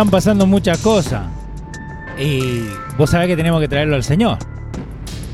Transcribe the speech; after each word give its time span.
están 0.00 0.10
pasando 0.10 0.46
muchas 0.46 0.78
cosas. 0.78 1.26
Y 2.18 2.62
vos 2.96 3.10
sabés 3.10 3.28
que 3.28 3.36
tenemos 3.36 3.60
que 3.60 3.68
traerlo 3.68 3.96
al 3.96 4.02
Señor. 4.02 4.38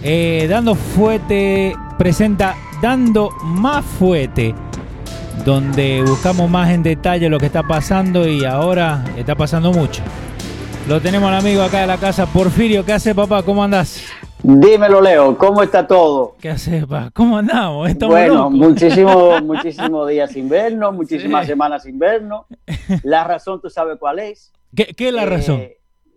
Eh, 0.02 0.48
Dando 0.50 0.74
Fuete 0.74 1.76
presenta 1.96 2.56
Dando 2.82 3.30
Más 3.44 3.84
Fuete, 3.84 4.56
donde 5.44 6.02
buscamos 6.04 6.50
más 6.50 6.70
en 6.70 6.82
detalle 6.82 7.28
lo 7.28 7.38
que 7.38 7.46
está 7.46 7.62
pasando 7.62 8.26
y 8.26 8.44
ahora 8.44 9.04
está 9.16 9.36
pasando 9.36 9.70
mucho. 9.70 10.02
Lo 10.88 11.00
tenemos 11.00 11.28
al 11.28 11.38
amigo 11.38 11.62
acá 11.62 11.82
de 11.82 11.86
la 11.86 11.98
casa, 11.98 12.26
Porfirio. 12.26 12.84
¿Qué 12.84 12.92
hace, 12.92 13.14
papá? 13.14 13.44
¿Cómo 13.44 13.62
andás? 13.62 14.02
Dímelo, 14.42 15.00
Leo, 15.00 15.38
¿cómo 15.38 15.62
está 15.62 15.86
todo? 15.86 16.34
¿Qué 16.40 16.50
hace, 16.50 16.80
papá? 16.80 17.10
¿Cómo 17.14 17.38
andamos? 17.38 17.88
Estamos 17.88 18.16
bueno, 18.16 18.50
muchísimos 18.50 19.42
muchísimo 19.42 20.04
días 20.08 20.32
sin 20.32 20.48
vernos, 20.48 20.92
muchísimas 20.92 21.46
semanas 21.46 21.84
sin 21.84 22.00
vernos. 22.00 22.46
La 23.04 23.22
razón, 23.22 23.60
tú 23.60 23.70
sabes 23.70 23.96
cuál 24.00 24.18
es. 24.18 24.52
¿Qué, 24.76 24.94
qué 24.94 25.08
es 25.08 25.14
la 25.14 25.22
eh, 25.22 25.26
razón? 25.26 25.68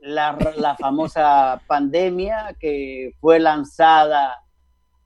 La, 0.02 0.38
la 0.58 0.76
famosa 0.76 1.62
pandemia 1.67 2.56
que 2.59 3.14
fue 3.20 3.39
lanzada 3.39 4.36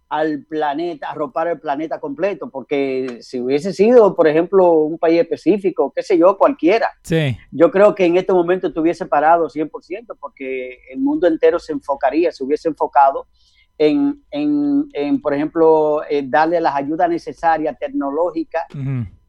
al 0.10 0.46
planeta, 0.48 1.10
arropar 1.10 1.48
el 1.48 1.60
planeta 1.60 2.00
completo, 2.00 2.50
porque 2.52 3.18
si 3.22 3.40
hubiese 3.40 3.74
sido, 3.74 4.16
por 4.16 4.28
ejemplo, 4.28 4.72
un 4.74 5.00
país 5.00 5.20
específico, 5.20 5.92
qué 5.96 6.04
sé 6.04 6.20
yo, 6.20 6.38
cualquiera, 6.38 6.92
sí. 7.02 7.36
yo 7.52 7.72
creo 7.72 7.96
que 7.96 8.06
en 8.06 8.18
este 8.18 8.32
momento 8.32 8.68
estuviese 8.68 9.08
parado 9.08 9.50
100%, 9.50 9.72
porque 10.20 10.78
el 10.92 11.00
mundo 11.00 11.26
entero 11.26 11.58
se 11.58 11.74
enfocaría, 11.74 12.32
se 12.32 12.44
hubiese 12.44 12.70
enfocado 12.70 13.26
en, 13.76 14.24
en, 14.30 14.88
en 14.94 15.20
por 15.20 15.34
ejemplo, 15.34 16.04
eh, 16.08 16.24
darle 16.24 16.62
las 16.62 16.76
ayudas 16.76 17.10
necesarias 17.10 17.76
tecnológicas 17.80 18.66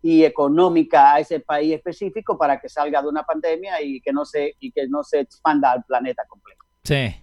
y 0.05 0.23
económicas 0.23 1.03
a 1.03 1.21
ese 1.21 1.41
país 1.41 1.73
específico 1.73 2.37
para 2.37 2.61
que 2.61 2.69
salga 2.69 3.01
de 3.01 3.09
una 3.09 3.23
pandemia 3.23 3.81
y 3.81 4.03
que 4.03 4.13
no 4.13 4.27
se, 4.27 4.55
y 4.61 4.71
que 4.71 4.87
no 4.87 5.03
se 5.03 5.21
expanda 5.21 5.73
al 5.73 5.83
planeta 5.83 6.25
completo. 6.29 6.63
Sí. 6.83 7.15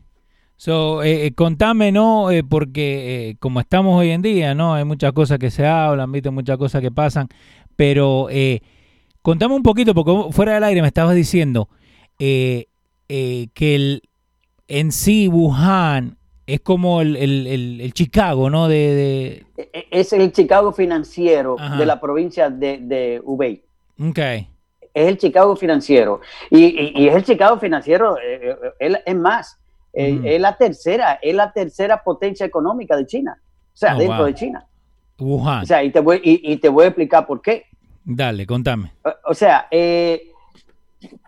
So, 0.56 1.04
eh, 1.04 1.28
eh, 1.28 1.34
contame, 1.36 1.92
¿no? 1.92 2.32
Eh, 2.32 2.44
porque 2.44 3.38
como 3.40 3.60
estamos 3.60 4.00
hoy 4.00 4.10
en 4.10 4.24
día, 4.24 4.56
¿no? 4.56 4.74
Hay 4.74 4.84
muchas 4.84 5.14
cosas 5.14 5.38
que 5.38 5.52
se 5.52 5.68
hablan, 5.68 6.12
¿viste? 6.12 6.32
Muchas 6.32 6.58
cosas 6.58 6.82
que 6.82 6.90
pasan. 6.90 7.28
Pero 7.76 8.30
contame 9.22 9.54
un 9.54 9.64
poquito, 9.64 9.94
porque 9.94 10.34
fuera 10.34 10.56
del 10.56 10.64
aire 10.64 10.82
me 10.82 10.88
estabas 10.88 11.14
diciendo 11.14 11.70
que 12.18 12.68
el, 13.08 14.02
en 14.68 14.92
sí 14.92 15.28
Wuhan 15.28 16.18
es 16.54 16.62
como 16.62 17.02
el, 17.02 17.16
el, 17.16 17.82
el 17.82 17.94
Chicago, 17.94 18.50
¿no? 18.50 18.68
De, 18.68 19.46
e, 19.58 19.70
e, 19.74 19.88
Es 19.92 20.14
el 20.14 20.32
Chicago 20.32 20.72
financiero 20.72 21.56
de 21.78 21.86
la 21.86 22.00
provincia 22.00 22.50
de, 22.50 22.80
de 22.80 23.22
Hubei. 23.24 23.64
Ok. 24.00 24.20
Es 24.94 25.08
el 25.08 25.18
Chicago 25.18 25.56
financiero. 25.56 26.22
Y, 26.50 26.66
y, 26.66 26.94
y 26.96 27.08
es 27.08 27.16
el 27.16 27.24
Chicago 27.24 27.58
financiero, 27.60 28.18
es 28.80 29.16
más 29.16 29.62
eh, 29.94 30.22
es 30.24 30.42
la 30.42 30.56
tercera, 30.56 31.20
es 31.22 31.36
la 31.36 31.52
tercera 31.52 32.02
potencia 32.02 32.46
económica 32.46 32.96
de 32.96 33.06
China, 33.06 33.38
o 33.42 33.78
sea, 33.78 33.96
oh, 33.96 34.00
dentro 34.00 34.26
de 34.26 34.34
China. 34.34 34.66
Wuhan. 35.20 35.64
O 35.64 35.66
sea, 35.66 35.84
y 35.84 35.92
te, 35.92 36.00
voy, 36.00 36.22
y, 36.24 36.58
te 36.58 36.70
voy 36.70 36.86
a 36.86 36.88
explicar 36.88 37.28
por 37.28 37.42
qué. 37.42 37.66
Dale, 38.04 38.48
contame. 38.48 38.94
O, 39.26 39.34
sea, 39.34 39.68
eh, 39.70 40.32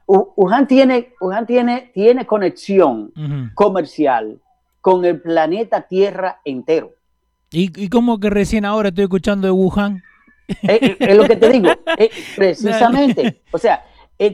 Wuhan, 0.08 0.68
tiene, 0.68 1.14
Wuhan 1.20 1.46
tiene, 1.46 1.92
tiene 1.94 2.26
conexión 2.26 3.12
comercial 3.54 4.40
con 4.84 5.06
el 5.06 5.22
planeta 5.22 5.88
Tierra 5.88 6.42
entero. 6.44 6.92
¿Y, 7.52 7.72
¿Y 7.82 7.88
cómo 7.88 8.20
que 8.20 8.30
recién 8.30 8.66
ahora 8.66 8.90
estoy 8.90 9.06
escuchando 9.06 9.48
de 9.48 9.52
Wuhan? 9.52 10.04
Eh, 10.62 10.98
es 11.00 11.16
lo 11.16 11.24
que 11.24 11.38
te 11.38 11.50
digo, 11.50 11.70
precisamente. 12.36 13.42
O 13.54 13.58
sea, 13.58 13.86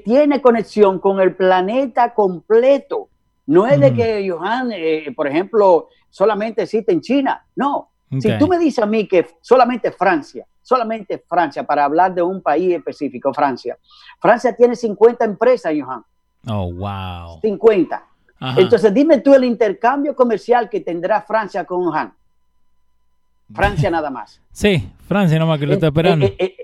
tiene 0.03 0.41
conexión 0.41 0.97
con 0.97 1.19
el 1.19 1.35
planeta 1.35 2.15
completo. 2.15 3.09
No 3.45 3.67
es 3.67 3.79
de 3.79 3.93
que 3.93 4.27
Johan, 4.27 4.71
eh, 4.73 5.13
por 5.15 5.27
ejemplo, 5.27 5.89
solamente 6.09 6.63
existe 6.63 6.91
en 6.91 7.01
China. 7.01 7.45
No. 7.55 7.91
Si 8.19 8.35
tú 8.39 8.47
me 8.47 8.57
dices 8.57 8.83
a 8.83 8.87
mí 8.87 9.07
que 9.07 9.27
solamente 9.39 9.91
Francia, 9.91 10.47
solamente 10.63 11.23
Francia, 11.27 11.61
para 11.61 11.85
hablar 11.85 12.15
de 12.15 12.23
un 12.23 12.41
país 12.41 12.73
específico, 12.73 13.31
Francia, 13.35 13.77
Francia 14.19 14.55
tiene 14.55 14.75
50 14.75 15.25
empresas, 15.25 15.71
Johan. 15.79 16.03
Oh, 16.47 16.73
wow. 16.73 17.39
50. 17.39 18.08
Entonces, 18.57 18.93
dime 18.93 19.19
tú 19.19 19.33
el 19.33 19.43
intercambio 19.43 20.15
comercial 20.15 20.69
que 20.69 20.79
tendrá 20.79 21.21
Francia 21.21 21.65
con 21.65 21.85
Wuhan. 21.85 22.13
Francia 23.53 23.89
nada 23.91 24.09
más. 24.09 24.41
Sí, 24.51 24.89
Francia 25.07 25.37
nomás 25.39 25.59
que 25.59 25.67
lo 25.67 25.73
está 25.73 25.87
eh, 25.87 25.89
esperando. 25.89 26.25
Eh, 26.25 26.55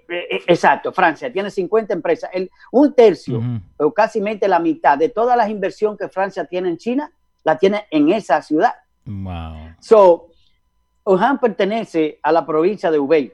exacto, 0.48 0.92
Francia 0.92 1.32
tiene 1.32 1.50
50 1.50 1.94
empresas. 1.94 2.30
El, 2.34 2.50
un 2.72 2.94
tercio 2.94 3.42
o 3.78 3.92
casi 3.92 4.22
la 4.22 4.60
mitad 4.60 4.98
de 4.98 5.10
todas 5.10 5.38
las 5.38 5.50
inversiones 5.50 6.00
que 6.00 6.10
Francia 6.10 6.46
tiene 6.46 6.70
en 6.70 6.78
China, 6.78 7.12
la 7.44 7.58
tiene 7.58 7.86
en 7.92 8.12
esa 8.12 8.42
ciudad. 8.42 8.74
Wow. 9.06 9.76
So, 9.80 10.28
Wuhan 11.06 11.40
pertenece 11.40 12.20
a 12.24 12.32
la 12.32 12.46
provincia 12.46 12.90
de 12.90 13.00
Hubei. 13.00 13.32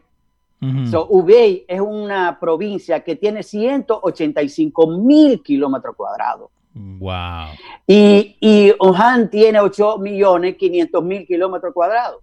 So, 0.91 1.07
Hubei 1.09 1.65
es 1.67 1.81
una 1.81 2.37
provincia 2.39 2.99
que 2.99 3.15
tiene 3.15 3.41
185 3.41 4.87
mil 4.99 5.41
kilómetros 5.41 5.95
cuadrados. 5.95 6.51
Wow. 6.73 7.49
Y, 7.85 8.37
y 8.39 8.73
Wuhan 8.79 9.29
tiene 9.29 9.59
8 9.59 9.97
millones 9.97 10.55
500 10.57 11.03
mil 11.03 11.25
kilómetros 11.25 11.73
cuadrados. 11.73 12.21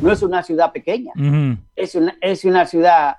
No 0.00 0.12
es 0.12 0.22
una 0.22 0.42
ciudad 0.42 0.72
pequeña, 0.72 1.12
es, 1.76 1.94
una, 1.94 2.16
es 2.20 2.44
una 2.44 2.66
ciudad 2.66 3.16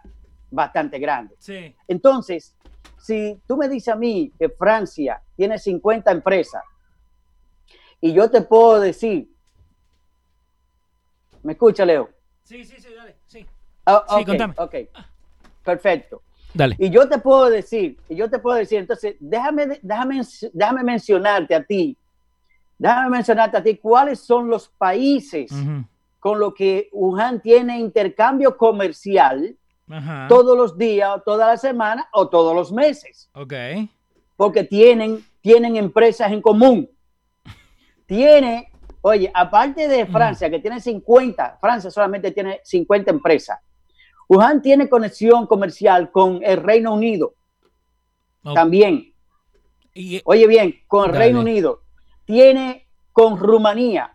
bastante 0.52 1.00
grande. 1.00 1.36
Sí. 1.40 1.74
Entonces, 1.88 2.56
si 2.98 3.40
tú 3.48 3.56
me 3.56 3.70
dices 3.70 3.94
a 3.94 3.96
mí 3.96 4.32
que 4.38 4.50
Francia 4.50 5.22
tiene 5.36 5.58
50 5.58 6.12
empresas 6.12 6.64
y 8.02 8.14
yo 8.14 8.30
te 8.30 8.42
puedo 8.42 8.80
decir, 8.80 9.30
¿me 11.44 11.54
escucha, 11.54 11.86
Leo? 11.86 12.10
Sí, 12.44 12.64
sí, 12.66 12.76
sí, 12.78 12.88
dale, 12.94 13.16
sí. 13.26 13.46
Ah, 13.86 14.06
sí, 14.18 14.26
contame. 14.26 14.54
Ok, 14.58 14.76
perfecto. 15.64 16.22
Dale. 16.54 16.76
Y 16.80 16.90
yo 16.90 17.08
te 17.08 17.20
puedo 17.20 17.50
decir, 17.50 17.98
y 18.10 18.16
yo 18.16 18.30
te 18.30 18.40
puedo 18.40 18.58
decir, 18.58 18.80
entonces, 18.80 19.16
déjame, 19.20 19.80
déjame, 19.82 20.22
déjame 20.54 20.84
mencionarte 20.84 21.56
a 21.56 21.64
ti, 21.64 21.98
déjame 22.78 23.10
mencionarte 23.10 23.58
a 23.58 23.64
ti 23.64 23.78
cuáles 23.78 24.20
son 24.20 24.48
los 24.48 24.70
países 24.70 25.52
con 26.20 26.40
los 26.40 26.54
que 26.54 26.90
Wuhan 26.92 27.42
tiene 27.42 27.80
intercambio 27.80 28.58
comercial 28.58 29.56
todos 30.28 30.58
los 30.58 30.78
días, 30.78 31.22
toda 31.26 31.48
la 31.48 31.58
semana 31.58 32.08
o 32.14 32.30
todos 32.30 32.56
los 32.56 32.72
meses. 32.72 33.30
Ok. 33.34 33.54
Porque 34.36 34.64
tienen, 34.64 35.24
tienen 35.42 35.76
empresas 35.76 36.32
en 36.32 36.42
común. 36.42 36.90
Tiene, 38.06 38.72
oye, 39.02 39.32
aparte 39.34 39.88
de 39.88 40.06
Francia, 40.06 40.50
que 40.50 40.60
tiene 40.60 40.80
50, 40.80 41.58
Francia 41.60 41.92
solamente 41.92 42.32
tiene 42.32 42.60
50 42.64 43.12
empresas. 43.12 43.60
Wuhan 44.30 44.62
tiene 44.62 44.88
conexión 44.88 45.48
comercial 45.48 46.12
con 46.12 46.42
el 46.44 46.58
Reino 46.58 46.94
Unido. 46.94 47.34
También. 48.54 49.12
Y, 49.96 50.22
oye 50.24 50.46
bien, 50.46 50.76
con 50.88 51.10
el 51.10 51.16
Reino 51.16 51.40
Unido. 51.40 51.82
Tiene 52.26 52.86
con 53.12 53.38
Rumanía. 53.38 54.14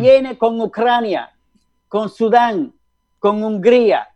Tiene 0.00 0.38
con 0.38 0.60
Ucrania, 0.60 1.34
con 1.88 2.08
Sudán, 2.08 2.72
con 3.18 3.42
Hungría, 3.42 4.08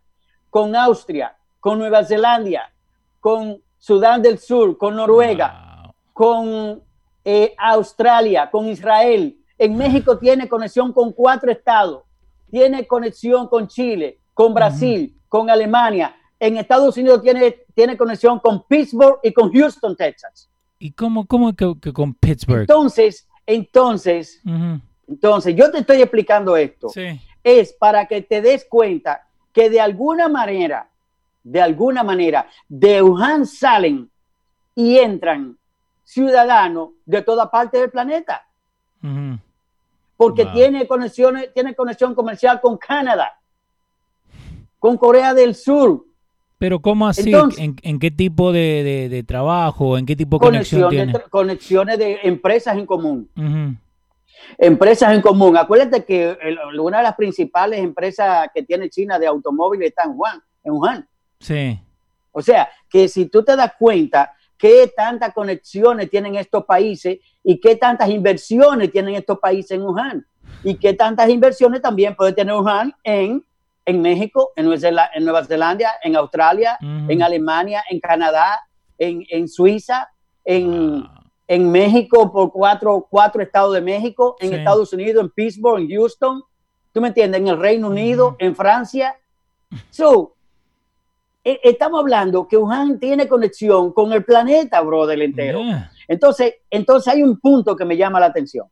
con 0.48 0.74
Austria, 0.74 1.36
con 1.60 1.78
Nueva 1.78 2.04
Zelanda, 2.04 2.72
con 3.20 3.62
Sudán 3.76 4.22
del 4.22 4.38
Sur, 4.38 4.78
con 4.78 4.96
Noruega, 4.96 5.92
con 6.14 6.82
eh, 7.24 7.54
Australia, 7.58 8.50
con 8.50 8.66
Israel. 8.66 9.36
En 9.58 9.76
México 9.76 10.16
tiene 10.18 10.48
conexión 10.48 10.92
con 10.92 11.12
cuatro 11.12 11.50
estados. 11.52 12.02
Tiene 12.50 12.86
conexión 12.86 13.46
con 13.46 13.68
Chile, 13.68 14.20
con 14.32 14.54
Brasil, 14.54 15.14
con 15.32 15.49
Alemania. 15.49 16.14
En 16.38 16.58
Estados 16.58 16.94
Unidos 16.99 17.23
tiene, 17.23 17.64
tiene 17.75 17.96
conexión 17.96 18.38
con 18.38 18.67
Pittsburgh 18.67 19.19
y 19.23 19.32
con 19.32 19.50
Houston, 19.50 19.96
Texas. 19.96 20.50
¿Y 20.79 20.93
cómo, 20.93 21.26
cómo 21.26 21.55
que, 21.56 21.90
con 21.90 22.12
Pittsburgh? 22.12 22.61
Entonces, 22.61 23.26
entonces, 23.46 24.43
entonces, 25.08 25.56
yo 25.56 25.70
te 25.70 25.79
estoy 25.79 26.02
explicando 26.02 26.55
esto. 26.55 26.88
Es 27.43 27.73
para 27.73 28.05
que 28.05 28.20
te 28.20 28.43
des 28.43 28.67
cuenta 28.67 29.26
que 29.55 29.70
de 29.70 29.81
alguna 29.81 30.29
manera, 30.29 30.90
de 31.43 31.62
alguna 31.62 32.02
manera, 32.02 32.46
de 32.69 33.00
Wuhan 33.00 33.46
salen 33.46 34.11
y 34.75 34.99
entran 34.99 35.56
ciudadanos 36.05 36.90
de 37.06 37.23
toda 37.23 37.50
parte 37.50 37.79
del 37.79 37.90
planeta. 37.90 38.46
Porque 40.14 40.44
tiene, 40.44 40.87
conexiones, 40.87 41.55
tiene 41.55 41.75
conexión 41.75 42.14
comercial 42.14 42.61
con 42.61 42.76
Canadá, 42.76 43.32
con 44.82 44.96
Corea 44.96 45.32
del 45.32 45.55
Sur. 45.55 46.05
Pero 46.58 46.81
¿cómo 46.81 47.06
así? 47.06 47.32
¿En, 47.56 47.99
qué 48.00 48.11
tipo 48.11 48.50
de, 48.50 49.25
trabajo? 49.29 49.96
¿En 49.96 50.05
qué 50.05 50.17
tipo 50.17 50.38
de 50.38 50.46
conexión 50.46 50.90
tiene? 50.90 51.12
conexiones 51.31 51.99
de 51.99 52.19
empresas 52.25 52.76
en 52.76 52.84
común 52.84 53.31
empresas 54.58 55.14
en 55.14 55.23
común. 55.23 55.56
Acuérdate 55.56 56.05
que 56.05 56.37
una 56.81 56.99
de 56.99 57.02
las 57.05 57.14
principales 57.14 57.79
empresas 57.79 58.49
que 58.52 58.64
tiene 58.64 58.90
China 58.90 59.19
de 59.20 59.29
automóviles 59.29 59.90
está 59.90 60.02
en 60.02 60.11
Wuhan. 60.17 60.43
En 60.64 60.73
Wuhan. 60.73 61.08
Sí. 61.38 61.81
O 62.32 62.43
sea, 62.43 62.69
que 62.90 63.08
si 63.08 63.26
tú 63.26 63.44
te 63.44 63.55
das 63.55 63.73
cuenta 63.79 64.32
qué 64.58 64.93
tantas 64.94 65.32
conexiones 65.32 66.11
tienen 66.11 66.34
estos 66.34 66.64
países 66.64 67.20
y 67.44 67.61
qué 67.61 67.76
tantas 67.76 68.11
inversiones 68.11 68.90
tienen 68.90 69.14
estos 69.14 69.38
países 69.38 69.70
en 69.73 69.82
Wuhan 69.82 70.26
y 70.64 70.75
qué 70.75 70.93
tantas 70.93 71.31
inversiones 71.31 71.81
también 71.81 72.17
puede 72.17 72.32
tener 72.32 72.55
Wuhan 72.55 72.93
en, 73.05 73.44
en 73.84 74.00
México, 74.00 74.52
en 74.56 74.67
Nueva, 74.67 75.11
en 75.14 75.25
Nueva 75.25 75.44
Zelanda, 75.44 75.93
en 76.02 76.17
Australia, 76.17 76.79
en 76.81 77.23
Alemania, 77.23 77.82
en 77.90 78.00
Canadá, 78.00 78.61
en, 78.99 79.25
en 79.29 79.49
Suiza, 79.49 80.08
en, 80.44 81.05
en, 81.49 81.70
México 81.70 82.32
por 82.32 82.52
cuatro, 82.52 83.06
cuatro 83.11 83.43
estados 83.43 83.75
de 83.75 83.81
México, 83.81 84.37
en 84.40 84.55
Estados 84.55 84.93
Unidos, 84.93 85.25
en 85.25 85.31
Pittsburgh, 85.31 85.81
en 85.81 85.88
Houston, 85.88 86.43
¿tú 86.93 87.00
me 87.00 87.08
entiendes? 87.08 87.40
En 87.40 87.49
el 87.49 87.58
Reino 87.58 87.88
Unido, 87.88 88.37
en 88.38 88.55
Francia. 88.55 89.17
So, 89.90 90.37
e, 91.44 91.58
estamos 91.64 92.00
hablando 92.00 92.46
que 92.46 92.56
Wuhan 92.56 93.00
tiene 93.00 93.26
conexión 93.26 93.93
con 93.93 94.12
el 94.12 94.25
planeta, 94.25 94.81
brother, 94.81 95.20
entero. 95.20 95.61
Entonces, 96.06 96.55
entonces 96.70 97.12
hay 97.12 97.23
un 97.23 97.38
punto 97.40 97.75
que 97.75 97.84
me 97.84 97.96
llama 97.96 98.20
la 98.20 98.26
atención. 98.26 98.67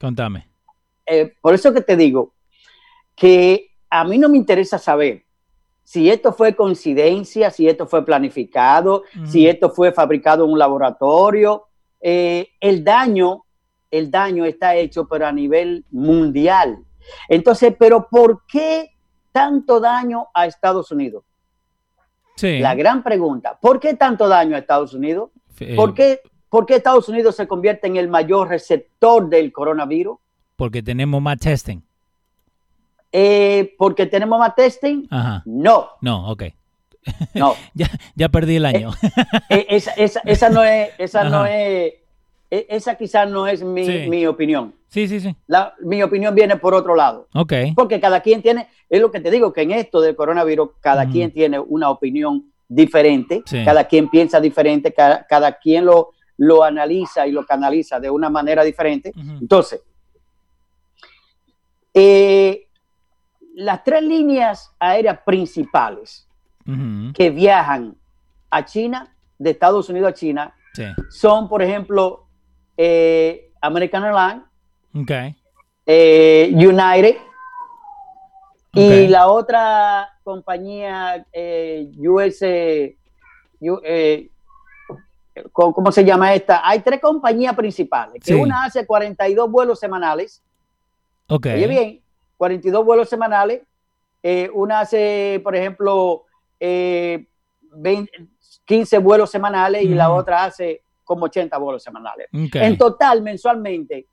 Contame. 0.00 0.48
Eh, 1.06 1.34
por 1.40 1.54
eso 1.54 1.72
que 1.72 1.82
te 1.82 1.96
digo 1.96 2.34
que 3.14 3.71
a 3.92 4.04
mí 4.04 4.16
no 4.16 4.30
me 4.30 4.38
interesa 4.38 4.78
saber 4.78 5.26
si 5.84 6.08
esto 6.08 6.32
fue 6.32 6.56
coincidencia, 6.56 7.50
si 7.50 7.68
esto 7.68 7.86
fue 7.86 8.02
planificado, 8.04 9.02
si 9.26 9.46
esto 9.46 9.68
fue 9.68 9.92
fabricado 9.92 10.46
en 10.46 10.52
un 10.52 10.58
laboratorio. 10.58 11.64
Eh, 12.00 12.48
el 12.58 12.82
daño, 12.82 13.44
el 13.90 14.10
daño 14.10 14.46
está 14.46 14.74
hecho, 14.76 15.06
pero 15.06 15.26
a 15.26 15.32
nivel 15.32 15.84
mundial. 15.90 16.78
Entonces, 17.28 17.74
pero 17.78 18.08
¿por 18.08 18.46
qué 18.46 18.92
tanto 19.30 19.78
daño 19.78 20.28
a 20.32 20.46
Estados 20.46 20.90
Unidos? 20.90 21.24
Sí. 22.36 22.60
La 22.60 22.74
gran 22.74 23.02
pregunta, 23.02 23.58
¿por 23.60 23.78
qué 23.78 23.92
tanto 23.92 24.26
daño 24.26 24.56
a 24.56 24.60
Estados 24.60 24.94
Unidos? 24.94 25.30
¿Por 25.76 25.92
qué, 25.92 26.20
¿Por 26.48 26.64
qué 26.64 26.76
Estados 26.76 27.10
Unidos 27.10 27.36
se 27.36 27.46
convierte 27.46 27.88
en 27.88 27.96
el 27.96 28.08
mayor 28.08 28.48
receptor 28.48 29.28
del 29.28 29.52
coronavirus? 29.52 30.16
Porque 30.56 30.82
tenemos 30.82 31.20
más 31.20 31.38
testing. 31.38 31.82
Eh, 33.12 33.74
porque 33.76 34.06
tenemos 34.06 34.38
más 34.38 34.54
testing. 34.54 35.06
Ajá. 35.10 35.42
No. 35.44 35.90
No, 36.00 36.30
ok. 36.30 36.44
No. 37.34 37.54
ya, 37.74 37.90
ya, 38.14 38.28
perdí 38.30 38.56
el 38.56 38.64
año. 38.64 38.90
Eh, 39.48 39.56
eh, 39.58 39.66
esa, 39.68 39.92
esa, 39.92 40.20
esa, 40.24 40.48
no 40.48 40.64
es, 40.64 40.90
esa 40.98 41.24
no 41.24 41.44
es, 41.44 41.94
e, 42.50 42.66
esa 42.68 42.94
quizás 42.96 43.28
no 43.28 43.46
es 43.46 43.62
mi, 43.62 44.08
mi, 44.08 44.26
opinión. 44.26 44.74
Sí, 44.88 45.08
sí, 45.08 45.20
sí. 45.20 45.34
La, 45.46 45.74
mi 45.80 46.02
opinión 46.02 46.34
viene 46.34 46.56
por 46.56 46.74
otro 46.74 46.94
lado. 46.94 47.28
Ok. 47.34 47.52
Porque 47.74 48.00
cada 48.00 48.20
quien 48.20 48.42
tiene, 48.42 48.68
es 48.88 49.00
lo 49.00 49.10
que 49.10 49.20
te 49.20 49.30
digo, 49.30 49.52
que 49.52 49.62
en 49.62 49.72
esto 49.72 50.00
del 50.00 50.16
coronavirus, 50.16 50.70
cada 50.80 51.08
quien 51.08 51.32
tiene 51.32 51.58
una 51.58 51.90
opinión 51.90 52.52
diferente, 52.68 53.42
cada 53.64 53.84
quien 53.84 54.08
piensa 54.08 54.40
diferente, 54.40 54.92
cada, 54.92 55.26
cada 55.26 55.58
quien 55.58 55.84
lo, 55.84 56.10
lo 56.36 56.62
analiza 56.62 57.26
y 57.26 57.32
lo 57.32 57.44
canaliza 57.44 58.00
de 58.00 58.10
una 58.10 58.30
manera 58.30 58.64
diferente. 58.64 59.12
Entonces, 59.40 59.82
eh, 61.94 62.61
las 63.54 63.84
tres 63.84 64.02
líneas 64.02 64.74
aéreas 64.78 65.18
principales 65.24 66.26
que 67.14 67.30
viajan 67.30 67.96
a 68.50 68.64
China, 68.64 69.14
de 69.38 69.50
Estados 69.50 69.88
Unidos 69.88 70.10
a 70.10 70.14
China, 70.14 70.54
son, 71.10 71.48
por 71.48 71.60
ejemplo, 71.60 72.26
eh, 72.76 73.50
American 73.60 74.04
Airlines, 74.04 74.42
eh, 75.86 76.50
United, 76.54 77.16
y 78.74 79.08
la 79.08 79.28
otra 79.28 80.08
compañía, 80.22 81.26
US, 81.98 82.42
¿cómo 85.52 85.92
se 85.92 86.04
llama 86.04 86.32
esta? 86.34 86.66
Hay 86.66 86.80
tres 86.80 87.00
compañías 87.00 87.54
principales, 87.54 88.22
que 88.22 88.34
una 88.34 88.64
hace 88.64 88.86
42 88.86 89.50
vuelos 89.50 89.78
semanales. 89.78 90.42
Ok. 91.28 91.46
Oye 91.46 91.66
bien, 91.66 92.02
42 92.42 92.84
vuelos 92.84 93.08
semanales. 93.08 93.62
Eh, 94.20 94.50
una 94.52 94.80
hace, 94.80 95.40
por 95.44 95.54
ejemplo, 95.54 96.24
15 96.58 97.28
eh, 98.96 98.98
vuelos 99.00 99.30
semanales 99.30 99.84
y 99.84 99.90
la 99.90 100.10
otra 100.10 100.42
hace 100.42 100.82
como 101.04 101.26
80 101.26 101.56
vuelos 101.58 101.84
semanales. 101.84 102.26
En 102.32 102.76
total, 102.76 103.22
mensualmente, 103.22 104.08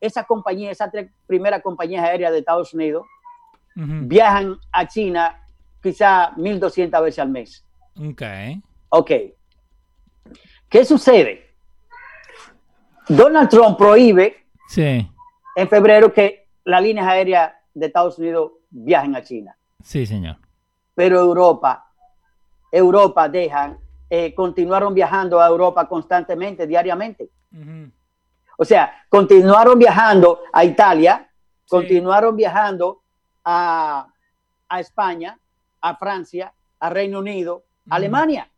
esa 0.00 0.22
compañía, 0.22 0.70
esas 0.70 0.92
tres 0.92 1.10
primeras 1.26 1.62
compañías 1.62 2.04
aéreas 2.04 2.30
de 2.30 2.38
Estados 2.38 2.72
Unidos, 2.74 3.06
viajan 3.74 4.56
a 4.70 4.86
China 4.86 5.44
quizá 5.82 6.30
1.200 6.36 7.02
veces 7.02 7.18
al 7.18 7.30
mes. 7.30 7.64
Ok. 7.98 8.22
Ok. 8.90 9.10
¿Qué 10.68 10.84
sucede? 10.84 11.50
Donald 13.08 13.48
Trump 13.48 13.76
prohíbe 13.76 14.44
sí. 14.68 15.10
en 15.56 15.68
febrero 15.68 16.12
que 16.12 16.46
las 16.62 16.80
líneas 16.80 17.08
aéreas 17.08 17.52
de 17.74 17.86
Estados 17.86 18.18
Unidos 18.18 18.52
viajen 18.70 19.16
a 19.16 19.22
China. 19.22 19.56
Sí, 19.82 20.06
señor. 20.06 20.36
Pero 20.94 21.20
Europa, 21.20 21.90
Europa 22.70 23.28
dejan, 23.28 23.78
eh, 24.08 24.34
continuaron 24.34 24.94
viajando 24.94 25.40
a 25.40 25.46
Europa 25.46 25.88
constantemente, 25.88 26.66
diariamente. 26.66 27.30
O 28.56 28.64
sea, 28.64 29.04
continuaron 29.08 29.78
viajando 29.78 30.40
a 30.52 30.64
Italia, 30.64 31.28
continuaron 31.68 32.36
viajando 32.36 33.02
a, 33.44 34.08
a, 34.68 34.80
España, 34.80 35.38
a 35.80 35.96
Francia, 35.96 36.52
a 36.80 36.90
Reino 36.90 37.18
Unido, 37.18 37.64
a 37.90 37.96
Alemania. 37.96 38.48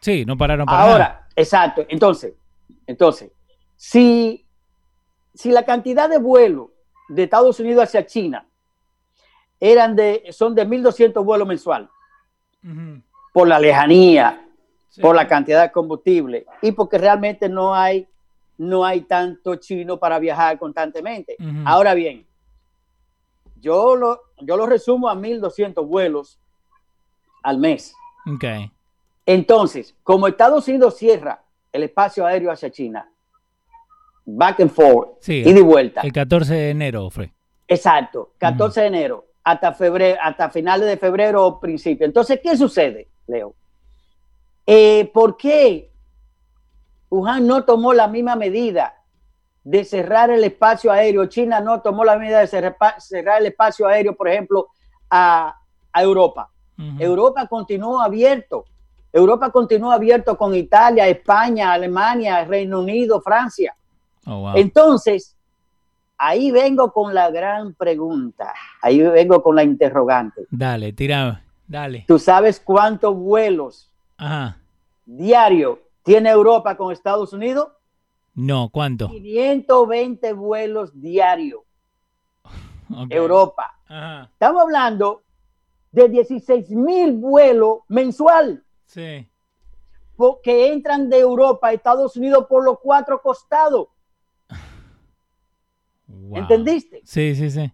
Sí, 0.00 0.24
no 0.24 0.36
pararon 0.36 0.66
para 0.66 0.82
Ahora, 0.82 1.28
exacto. 1.36 1.84
Entonces, 1.88 2.34
entonces, 2.86 3.30
si, 3.76 4.46
si 5.34 5.50
la 5.50 5.64
cantidad 5.64 6.08
de 6.08 6.18
vuelos 6.18 6.71
de 7.14 7.24
Estados 7.24 7.60
Unidos 7.60 7.84
hacia 7.84 8.06
China 8.06 8.46
eran 9.60 9.94
de, 9.94 10.24
son 10.32 10.54
de 10.54 10.66
1.200 10.66 11.22
vuelos 11.24 11.46
mensuales. 11.46 11.88
Por 13.32 13.48
la 13.48 13.58
lejanía, 13.58 14.46
por 15.00 15.14
la 15.14 15.26
cantidad 15.26 15.62
de 15.62 15.72
combustible 15.72 16.46
y 16.60 16.72
porque 16.72 16.98
realmente 16.98 17.48
no 17.48 17.74
hay, 17.74 18.06
no 18.58 18.84
hay 18.84 19.02
tanto 19.02 19.56
chino 19.56 19.98
para 19.98 20.18
viajar 20.18 20.58
constantemente. 20.58 21.36
Ahora 21.64 21.94
bien, 21.94 22.26
yo 23.60 23.94
lo, 23.94 24.20
yo 24.40 24.56
lo 24.56 24.66
resumo 24.66 25.08
a 25.08 25.14
1.200 25.14 25.86
vuelos 25.86 26.38
al 27.42 27.58
mes. 27.58 27.94
Okay. 28.36 28.70
Entonces, 29.26 29.94
como 30.02 30.28
Estados 30.28 30.66
Unidos 30.66 30.96
cierra 30.96 31.42
el 31.72 31.82
espacio 31.84 32.26
aéreo 32.26 32.50
hacia 32.50 32.70
China, 32.70 33.11
back 34.24 34.60
and 34.60 34.70
forth, 34.70 35.28
y 35.28 35.52
de 35.52 35.62
vuelta. 35.62 36.00
El 36.02 36.12
14 36.12 36.54
de 36.54 36.70
enero, 36.70 37.10
fue. 37.10 37.32
Exacto, 37.68 38.32
14 38.38 38.80
de 38.82 38.86
enero 38.86 39.26
hasta 39.44 39.72
febrero, 39.72 40.18
hasta 40.22 40.50
finales 40.50 40.86
de 40.86 40.96
febrero 40.96 41.46
o 41.46 41.60
principio. 41.60 42.06
Entonces, 42.06 42.40
¿qué 42.42 42.56
sucede, 42.56 43.08
Leo? 43.26 43.54
Eh, 44.66 45.10
¿Por 45.12 45.36
qué 45.36 45.90
Wuhan 47.10 47.46
no 47.46 47.64
tomó 47.64 47.92
la 47.92 48.08
misma 48.08 48.36
medida 48.36 48.94
de 49.64 49.84
cerrar 49.84 50.30
el 50.30 50.44
espacio 50.44 50.92
aéreo? 50.92 51.26
China 51.26 51.60
no 51.60 51.80
tomó 51.82 52.04
la 52.04 52.16
medida 52.16 52.40
de 52.40 52.46
cerrar 52.46 53.40
el 53.40 53.46
espacio 53.46 53.86
aéreo, 53.86 54.14
por 54.14 54.28
ejemplo, 54.28 54.68
a, 55.10 55.56
Europa. 55.94 56.48
Europa 56.98 57.46
continuó 57.46 58.00
abierto. 58.00 58.64
Europa 59.12 59.50
continuó 59.50 59.92
abierto 59.92 60.38
con 60.38 60.54
Italia, 60.54 61.06
España, 61.06 61.72
Alemania, 61.72 62.44
Reino 62.44 62.80
Unido, 62.80 63.20
Francia. 63.20 63.76
Oh, 64.26 64.52
Entonces, 64.54 65.36
ahí 66.16 66.50
vengo 66.50 66.92
con 66.92 67.14
la 67.14 67.30
gran 67.30 67.74
pregunta, 67.74 68.52
ahí 68.80 69.02
vengo 69.02 69.42
con 69.42 69.56
la 69.56 69.64
interrogante. 69.64 70.46
Dale, 70.50 70.92
tira, 70.92 71.42
dale. 71.66 72.04
¿Tú 72.06 72.18
sabes 72.18 72.60
cuántos 72.60 73.16
vuelos 73.16 73.90
diarios 75.04 75.78
tiene 76.02 76.30
Europa 76.30 76.76
con 76.76 76.92
Estados 76.92 77.32
Unidos? 77.32 77.68
No, 78.34 78.70
¿cuánto? 78.70 79.08
520 79.08 80.32
vuelos 80.32 80.98
diarios. 80.98 81.60
Europa. 83.10 83.78
Estamos 84.32 84.62
hablando 84.62 85.22
de 85.90 86.08
16 86.08 86.70
mil 86.70 87.12
vuelos 87.12 87.80
mensual. 87.88 88.62
Sí. 88.86 89.28
Que 90.42 90.72
entran 90.72 91.10
de 91.10 91.18
Europa 91.18 91.68
a 91.68 91.72
Estados 91.72 92.16
Unidos 92.16 92.46
por 92.48 92.64
los 92.64 92.78
cuatro 92.80 93.20
costados. 93.20 93.88
¿Entendiste? 96.34 97.00
Sí, 97.04 97.34
sí, 97.34 97.50
sí. 97.50 97.72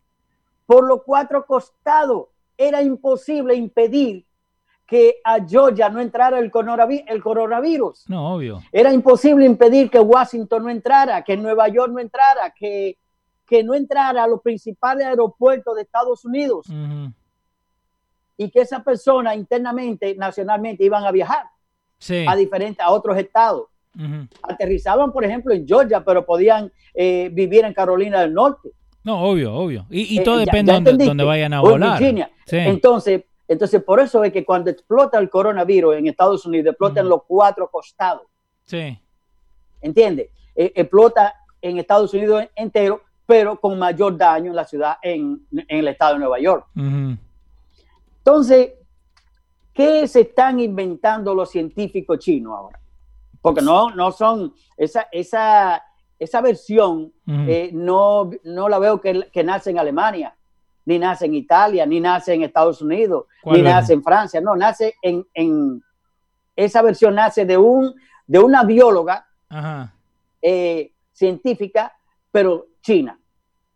Por 0.67 0.87
los 0.87 1.03
cuatro 1.05 1.47
costados 1.47 2.27
era 2.57 2.83
imposible 2.83 3.55
impedir 3.55 4.27
que 4.87 5.17
a 5.23 5.39
Georgia 5.47 5.91
no 5.91 6.01
entrara 6.01 6.39
el 6.39 6.51
coronavirus. 6.51 8.09
No, 8.09 8.35
obvio. 8.35 8.63
Era 8.73 8.93
imposible 8.93 9.45
impedir 9.45 9.91
que 9.91 10.01
Washington 10.01 10.65
no 10.65 10.71
entrara, 10.71 11.23
que 11.23 11.37
Nueva 11.37 11.69
York 11.69 11.93
no 11.93 12.01
entrara, 12.01 12.51
que, 12.59 12.97
que 13.47 13.63
no 13.63 13.75
entrara 13.75 14.25
a 14.25 14.27
los 14.27 14.41
principales 14.41 15.07
aeropuertos 15.07 15.77
de 15.77 15.83
Estados 15.83 16.25
Unidos. 16.25 16.67
Y 18.39 18.51
que 18.51 18.61
esa 18.61 18.83
persona 18.83 19.35
internamente, 19.35 20.15
nacionalmente, 20.15 20.85
iban 20.85 21.05
a 21.05 21.11
viajar. 21.13 21.45
a 22.27 22.35
diferentes, 22.35 22.81
a 22.85 22.91
otros 22.91 23.19
estados. 23.19 23.69
Aterrizaban, 24.43 25.13
por 25.13 25.25
ejemplo, 25.25 25.53
en 25.53 25.67
Georgia, 25.67 26.05
pero 26.05 26.25
podían 26.25 26.71
eh, 26.95 27.31
vivir 27.33 27.65
en 27.65 27.75
Carolina 27.75 28.21
del 28.21 28.33
Norte. 28.33 28.71
No, 29.05 29.23
obvio, 29.23 29.55
obvio. 29.55 29.87
Y, 29.91 30.23
todo 30.23 30.39
depende 30.39 30.73
de 30.73 31.07
donde, 31.07 31.25
vayan 31.25 31.53
a 31.55 31.61
volar. 31.61 32.01
Entonces, 32.03 33.25
entonces, 33.49 33.83
por 33.83 33.99
eso 33.99 34.23
es 34.23 34.33
que 34.33 34.45
cuando 34.45 34.71
explota 34.71 35.19
el 35.19 35.31
coronavirus 35.31 35.97
en 35.97 36.07
Estados 36.07 36.45
Unidos, 36.45 36.73
explota 36.73 37.01
en 37.01 37.09
los 37.09 37.23
cuatro 37.27 37.71
costados. 37.71 38.27
Sí. 38.65 38.99
¿Entiendes? 39.81 40.29
E, 40.55 40.73
explota 40.77 41.35
en 41.63 41.79
Estados 41.79 42.13
Unidos 42.13 42.45
entero, 42.55 43.01
pero 43.25 43.59
con 43.59 43.79
mayor 43.79 44.19
daño 44.19 44.51
en 44.51 44.57
la 44.57 44.65
ciudad, 44.65 44.97
en, 45.03 45.47
el 45.67 45.89
estado 45.89 46.15
de 46.15 46.21
Nueva 46.21 46.39
York. 46.39 46.67
Entonces, 48.19 48.73
¿qué 49.73 50.07
se 50.07 50.21
están 50.21 50.61
inventando 50.61 51.35
los 51.35 51.51
científicos 51.51 52.19
chinos 52.19 52.53
ahora? 52.55 52.79
Porque 53.41 53.63
no, 53.63 53.91
no 53.91 54.13
son, 54.13 54.55
esa, 54.77 55.09
esa, 55.13 55.83
esa 56.19 56.41
versión 56.41 57.13
eh, 57.27 57.71
no, 57.73 58.31
no 58.45 58.69
la 58.69 58.79
veo 58.79 59.01
que, 59.01 59.29
que 59.33 59.45
nace 59.45 59.71
en 59.71 59.79
Alemania 59.79 60.35
ni 60.89 60.99
nace 60.99 61.27
en 61.27 61.35
Italia, 61.35 61.85
ni 61.85 62.01
nace 62.01 62.33
en 62.33 62.43
Estados 62.45 62.81
Unidos, 62.81 63.27
ni 63.45 63.61
nace 63.61 63.93
en 63.93 64.03
Francia, 64.03 64.41
no, 64.41 64.57
nace 64.57 64.95
en, 65.03 65.27
en, 65.35 65.83
esa 66.57 66.81
versión 66.81 67.15
nace 67.15 67.45
de 67.45 67.59
un 67.59 67.95
de 68.27 68.39
una 68.39 68.65
bióloga 68.65 69.27
eh, 70.41 70.93
científica, 71.13 71.95
pero 72.31 72.69
china, 72.81 73.19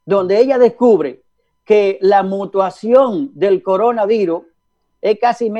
donde 0.07 0.39
ella 0.39 0.59
descubre 0.59 1.23
que 1.65 1.99
la 2.01 2.23
mutuación 2.23 3.31
del 3.35 3.63
coronavirus 3.63 4.45
es 5.03 5.19
casi 5.21 5.53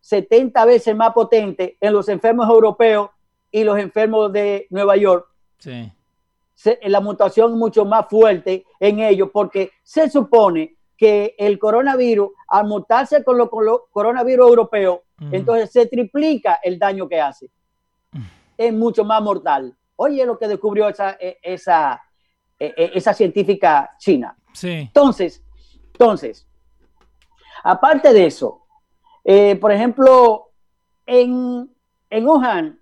70 0.00 0.64
veces 0.64 0.96
más 0.96 1.12
potente 1.12 1.76
en 1.78 1.92
los 1.92 2.08
enfermos 2.08 2.48
europeos 2.48 3.10
y 3.50 3.64
los 3.64 3.78
enfermos 3.78 4.32
de 4.32 4.66
Nueva 4.70 4.96
York. 4.96 5.26
Sí. 5.58 5.90
la 6.82 7.00
mutación 7.00 7.52
es 7.52 7.56
mucho 7.56 7.84
más 7.84 8.06
fuerte 8.08 8.64
en 8.78 9.00
ellos 9.00 9.30
porque 9.32 9.70
se 9.82 10.10
supone 10.10 10.76
que 10.96 11.34
el 11.38 11.58
coronavirus, 11.58 12.30
al 12.48 12.66
mutarse 12.66 13.22
con 13.24 13.36
los 13.38 13.48
coronavirus 13.90 14.48
europeos, 14.48 15.00
entonces 15.30 15.70
se 15.70 15.86
triplica 15.86 16.58
el 16.62 16.78
daño 16.78 17.08
que 17.08 17.20
hace. 17.20 17.50
Es 18.56 18.72
mucho 18.72 19.04
más 19.04 19.22
mortal. 19.22 19.74
Oye, 19.96 20.24
lo 20.24 20.38
que 20.38 20.48
descubrió 20.48 20.88
esa, 20.88 21.16
e, 21.20 21.38
esa, 21.42 22.02
e, 22.58 22.72
e, 22.76 22.90
esa 22.94 23.12
científica 23.12 23.94
china. 23.98 24.36
Sí. 24.52 24.70
Entonces, 24.70 25.42
entonces, 25.92 26.46
aparte 27.62 28.12
de 28.12 28.26
eso, 28.26 28.62
eh, 29.24 29.56
por 29.56 29.72
ejemplo, 29.72 30.50
en, 31.06 31.70
en 32.10 32.26
Wuhan 32.26 32.80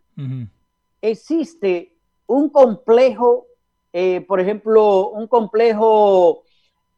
existe 1.10 1.96
un 2.26 2.48
complejo, 2.48 3.46
eh, 3.92 4.22
por 4.22 4.40
ejemplo, 4.40 5.10
un 5.10 5.26
complejo 5.26 6.42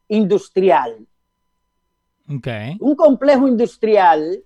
industrial. 0.09 1.07
Un 2.81 2.97
complejo 2.97 3.47
industrial 3.47 4.43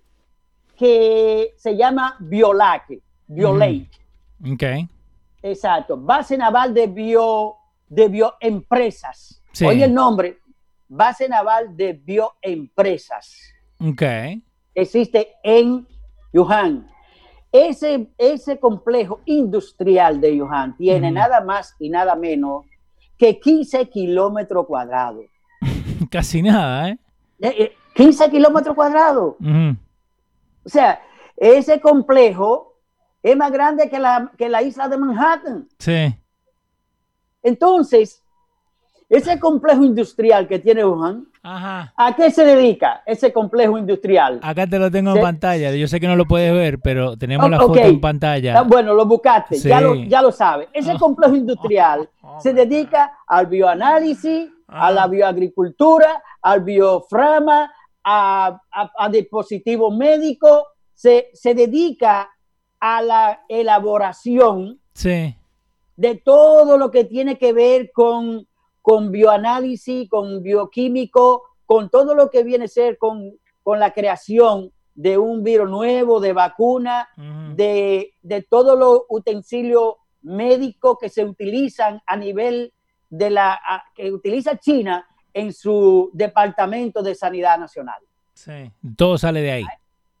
que 0.77 1.53
se 1.57 1.75
llama 1.75 2.15
Biolac, 2.19 2.91
Biolake. 3.27 3.89
Okay. 4.53 4.87
Exacto. 5.41 5.97
Base 5.97 6.37
naval 6.37 6.73
de 6.73 6.87
bio 6.87 7.55
de 7.87 8.07
bioempresas. 8.07 9.41
Oye 9.65 9.85
el 9.85 9.93
nombre, 9.93 10.39
base 10.87 11.27
naval 11.27 11.75
de 11.75 11.93
bioempresas. 11.93 13.53
Okay. 13.79 14.43
Existe 14.73 15.33
en 15.43 15.87
Wuhan. 16.33 16.87
Ese, 17.51 18.07
ese 18.17 18.59
complejo 18.59 19.19
industrial 19.25 20.21
de 20.21 20.41
Wuhan 20.41 20.75
tiene 20.77 21.11
nada 21.11 21.41
más 21.41 21.75
y 21.79 21.89
nada 21.89 22.15
menos 22.15 22.65
que 23.17 23.39
15 23.39 23.89
kilómetros 23.89 24.65
cuadrados. 24.65 25.25
Casi 26.09 26.41
nada, 26.41 26.89
¿eh? 26.89 26.97
15 27.95 28.23
eh, 28.23 28.27
eh, 28.27 28.31
kilómetros 28.31 28.75
cuadrados. 28.75 29.35
O 30.63 30.69
sea, 30.69 31.01
ese 31.35 31.81
complejo 31.81 32.77
es 33.21 33.35
más 33.35 33.51
grande 33.51 33.89
que 33.89 33.99
la, 33.99 34.31
que 34.37 34.47
la 34.47 34.61
isla 34.61 34.87
de 34.87 34.97
Manhattan. 34.97 35.67
Sí. 35.77 36.15
Entonces, 37.43 38.23
ese 39.09 39.39
complejo 39.39 39.83
industrial 39.83 40.47
que 40.47 40.59
tiene 40.59 40.85
Wuhan, 40.85 41.27
¿a 41.43 42.13
qué 42.15 42.31
se 42.31 42.45
dedica 42.45 43.03
ese 43.05 43.33
complejo 43.33 43.77
industrial? 43.77 44.39
Acá 44.43 44.67
te 44.67 44.77
lo 44.79 44.91
tengo 44.91 45.15
en 45.15 45.21
pantalla. 45.21 45.71
Yo 45.71 45.87
sé 45.87 45.99
que 45.99 46.07
no 46.07 46.15
lo 46.15 46.25
puedes 46.25 46.53
ver, 46.53 46.79
pero 46.79 47.17
tenemos 47.17 47.49
la 47.49 47.59
foto 47.59 47.79
en 47.79 47.99
pantalla. 47.99 48.59
Ah, 48.59 48.63
bueno, 48.63 48.93
lo 48.93 49.05
buscaste, 49.05 49.57
ya, 49.57 49.81
lo, 49.81 49.95
ya 49.95 50.21
lo 50.21 50.31
sabes. 50.31 50.69
Ese 50.73 50.97
complejo 50.97 51.35
industrial 51.35 52.09
se 52.39 52.53
dedica 52.53 53.19
al 53.27 53.47
bioanálisis, 53.47 54.49
a 54.67 54.91
la 54.91 55.07
bioagricultura, 55.07 56.21
al 56.41 56.63
bioframa, 56.63 57.71
a, 58.03 58.61
a, 58.97 59.09
dispositivos 59.09 59.95
médicos, 59.95 60.63
se, 60.93 61.53
dedica 61.53 62.29
a 62.79 63.01
la 63.01 63.43
elaboración 63.47 64.79
de 65.95 66.21
todo 66.23 66.77
lo 66.77 66.89
que 66.89 67.03
tiene 67.03 67.37
que 67.37 67.53
ver 67.53 67.91
con, 67.91 68.47
con 68.81 69.11
bioanálisis, 69.11 70.09
con 70.09 70.41
bioquímico, 70.41 71.43
con 71.65 71.89
todo 71.89 72.15
lo 72.15 72.29
que 72.29 72.43
viene 72.43 72.65
a 72.65 72.67
ser 72.67 72.97
con, 72.97 73.37
la 73.65 73.93
creación 73.93 74.71
de 74.95 75.17
un 75.17 75.43
virus 75.43 75.69
nuevo, 75.69 76.19
de 76.19 76.33
vacuna, 76.33 77.07
de, 77.55 78.13
de 78.21 78.41
todos 78.41 78.77
los 78.77 79.03
utensilios 79.07 79.95
médicos 80.21 80.97
que 80.99 81.09
se 81.09 81.23
utilizan 81.23 82.01
a 82.05 82.17
nivel 82.17 82.73
de 83.09 83.29
la 83.29 83.59
que 83.93 84.11
utiliza 84.11 84.57
China 84.57 85.05
en 85.33 85.53
su 85.53 86.09
departamento 86.13 87.01
de 87.01 87.15
sanidad 87.15 87.57
nacional. 87.57 88.01
Sí, 88.33 88.71
todo 88.95 89.17
sale 89.17 89.41
de 89.41 89.51
ahí. 89.51 89.65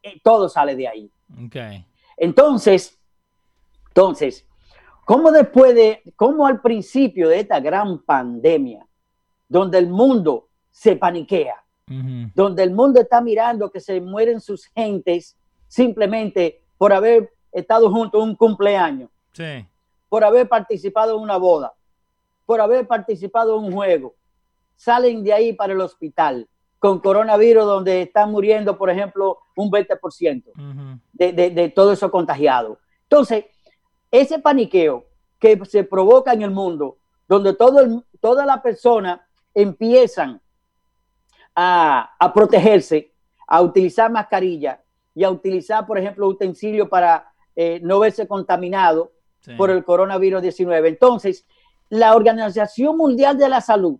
Eh, 0.03 0.19
todo 0.23 0.49
sale 0.49 0.75
de 0.75 0.87
ahí. 0.87 1.11
Okay. 1.47 1.85
Entonces, 2.17 2.99
entonces, 3.87 4.47
¿cómo 5.05 5.31
después 5.31 5.75
de, 5.75 6.01
cómo 6.15 6.47
al 6.47 6.61
principio 6.61 7.29
de 7.29 7.39
esta 7.39 7.59
gran 7.59 7.99
pandemia, 7.99 8.85
donde 9.47 9.77
el 9.77 9.87
mundo 9.87 10.47
se 10.69 10.95
paniquea, 10.95 11.55
donde 12.33 12.63
el 12.63 12.71
mundo 12.71 13.01
está 13.01 13.19
mirando 13.19 13.69
que 13.69 13.81
se 13.81 13.99
mueren 13.99 14.39
sus 14.39 14.65
gentes 14.67 15.37
simplemente 15.67 16.63
por 16.77 16.93
haber 16.93 17.33
estado 17.51 17.91
juntos 17.91 18.23
en 18.23 18.29
un 18.29 18.35
cumpleaños, 18.35 19.09
sí. 19.33 19.67
por 20.07 20.23
haber 20.23 20.47
participado 20.47 21.17
en 21.17 21.21
una 21.21 21.35
boda, 21.35 21.73
por 22.45 22.61
haber 22.61 22.87
participado 22.87 23.57
en 23.57 23.65
un 23.65 23.73
juego, 23.73 24.15
salen 24.77 25.21
de 25.21 25.33
ahí 25.33 25.53
para 25.53 25.73
el 25.73 25.81
hospital 25.81 26.47
con 26.79 26.99
coronavirus 26.99 27.63
donde 27.65 28.01
están 28.01 28.31
muriendo, 28.31 28.75
por 28.75 28.89
ejemplo, 28.89 29.37
un 29.55 29.69
20% 29.69 30.99
de, 31.13 31.31
de, 31.31 31.69
todo 31.69 31.91
eso 31.91 32.09
contagiado. 32.09 32.79
Entonces, 33.03 33.45
ese 34.11 34.39
paniqueo 34.39 35.05
que 35.39 35.59
se 35.65 35.83
provoca 35.83 36.33
en 36.33 36.41
el 36.41 36.51
mundo, 36.51 36.97
donde 37.27 37.53
todo 37.53 37.79
el, 37.79 38.03
todas 38.19 38.45
las 38.45 38.61
personas 38.61 39.21
empiezan 39.53 40.41
a, 41.55 42.13
a, 42.19 42.33
protegerse, 42.33 43.13
a 43.47 43.61
utilizar 43.61 44.11
mascarilla 44.11 44.83
y 45.15 45.23
a 45.23 45.29
utilizar, 45.29 45.85
por 45.85 45.97
ejemplo, 45.97 46.27
utensilios 46.27 46.87
para 46.87 47.31
eh, 47.55 47.79
no 47.83 47.99
verse 47.99 48.27
contaminado 48.27 49.11
por 49.57 49.71
el 49.71 49.83
coronavirus 49.83 50.41
19. 50.41 50.87
Entonces, 50.87 51.45
la 51.89 52.15
Organización 52.15 52.95
Mundial 52.95 53.37
de 53.37 53.49
la 53.49 53.59
Salud 53.59 53.99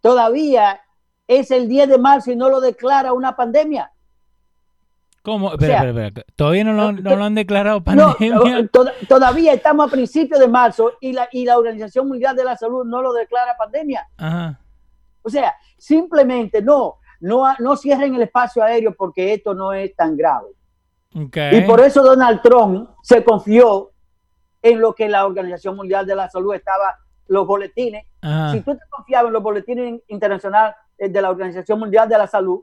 todavía 0.00 0.80
es 1.28 1.50
el 1.50 1.68
10 1.68 1.88
de 1.88 1.98
marzo 1.98 2.32
y 2.32 2.36
no 2.36 2.48
lo 2.48 2.60
declara 2.60 3.12
una 3.12 3.36
pandemia. 3.36 3.92
¿Cómo? 5.24 5.52
Espera, 5.52 5.86
espera, 5.86 6.06
espera. 6.08 6.26
¿Todavía 6.36 6.64
no 6.64 6.92
lo, 6.92 7.24
han 7.24 7.34
declarado 7.34 7.82
pandemia? 7.82 8.68
todavía 9.08 9.54
estamos 9.54 9.88
a 9.88 9.90
principios 9.90 10.38
de 10.38 10.48
marzo 10.48 10.92
y 11.00 11.14
la, 11.14 11.30
y 11.32 11.46
la 11.46 11.56
Organización 11.56 12.08
Mundial 12.08 12.36
de 12.36 12.44
la 12.44 12.58
Salud 12.58 12.84
no 12.84 13.00
lo 13.00 13.14
declara 13.14 13.56
pandemia. 13.56 14.06
O 15.22 15.30
sea, 15.30 15.54
simplemente 15.78 16.60
no, 16.60 16.96
no, 17.20 17.42
no 17.58 17.74
cierren 17.74 18.14
el 18.14 18.20
espacio 18.20 18.62
aéreo 18.62 18.94
porque 18.94 19.32
esto 19.32 19.54
no 19.54 19.72
es 19.72 19.96
tan 19.96 20.14
grave. 20.14 20.48
Y 21.14 21.60
por 21.62 21.80
eso 21.80 22.02
Donald 22.02 22.42
Trump 22.42 22.90
se 23.02 23.24
confió 23.24 23.92
en 24.60 24.78
lo 24.78 24.94
que 24.94 25.08
la 25.08 25.24
Organización 25.24 25.74
Mundial 25.74 26.04
de 26.04 26.16
la 26.16 26.28
Salud 26.28 26.52
estaba 26.52 26.98
los 27.28 27.46
boletines. 27.46 28.04
Si 28.52 28.60
tú 28.60 28.74
te 28.74 28.82
confiabas 28.90 29.28
en 29.28 29.32
los 29.32 29.42
boletines 29.42 30.02
internacionales 30.08 30.76
eh, 30.98 31.08
de 31.08 31.22
la 31.22 31.30
Organización 31.30 31.78
Mundial 31.78 32.10
de 32.10 32.18
la 32.18 32.26
Salud, 32.26 32.62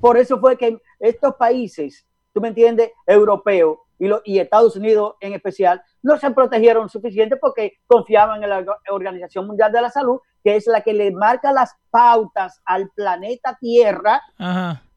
por 0.00 0.16
eso 0.16 0.38
fue 0.40 0.56
que 0.56 0.78
estos 0.98 1.34
países, 1.36 2.06
tú 2.32 2.40
me 2.40 2.48
entiendes, 2.48 2.90
europeos 3.06 3.78
y, 3.98 4.08
y 4.24 4.38
Estados 4.38 4.76
Unidos 4.76 5.14
en 5.20 5.34
especial, 5.34 5.82
no 6.02 6.18
se 6.18 6.30
protegieron 6.30 6.88
suficiente 6.88 7.36
porque 7.36 7.74
confiaban 7.86 8.42
en 8.42 8.50
la 8.50 8.64
Organización 8.90 9.46
Mundial 9.46 9.72
de 9.72 9.82
la 9.82 9.90
Salud, 9.90 10.20
que 10.42 10.56
es 10.56 10.66
la 10.66 10.80
que 10.80 10.92
le 10.92 11.10
marca 11.10 11.52
las 11.52 11.74
pautas 11.90 12.60
al 12.64 12.90
planeta 12.90 13.56
Tierra 13.60 14.22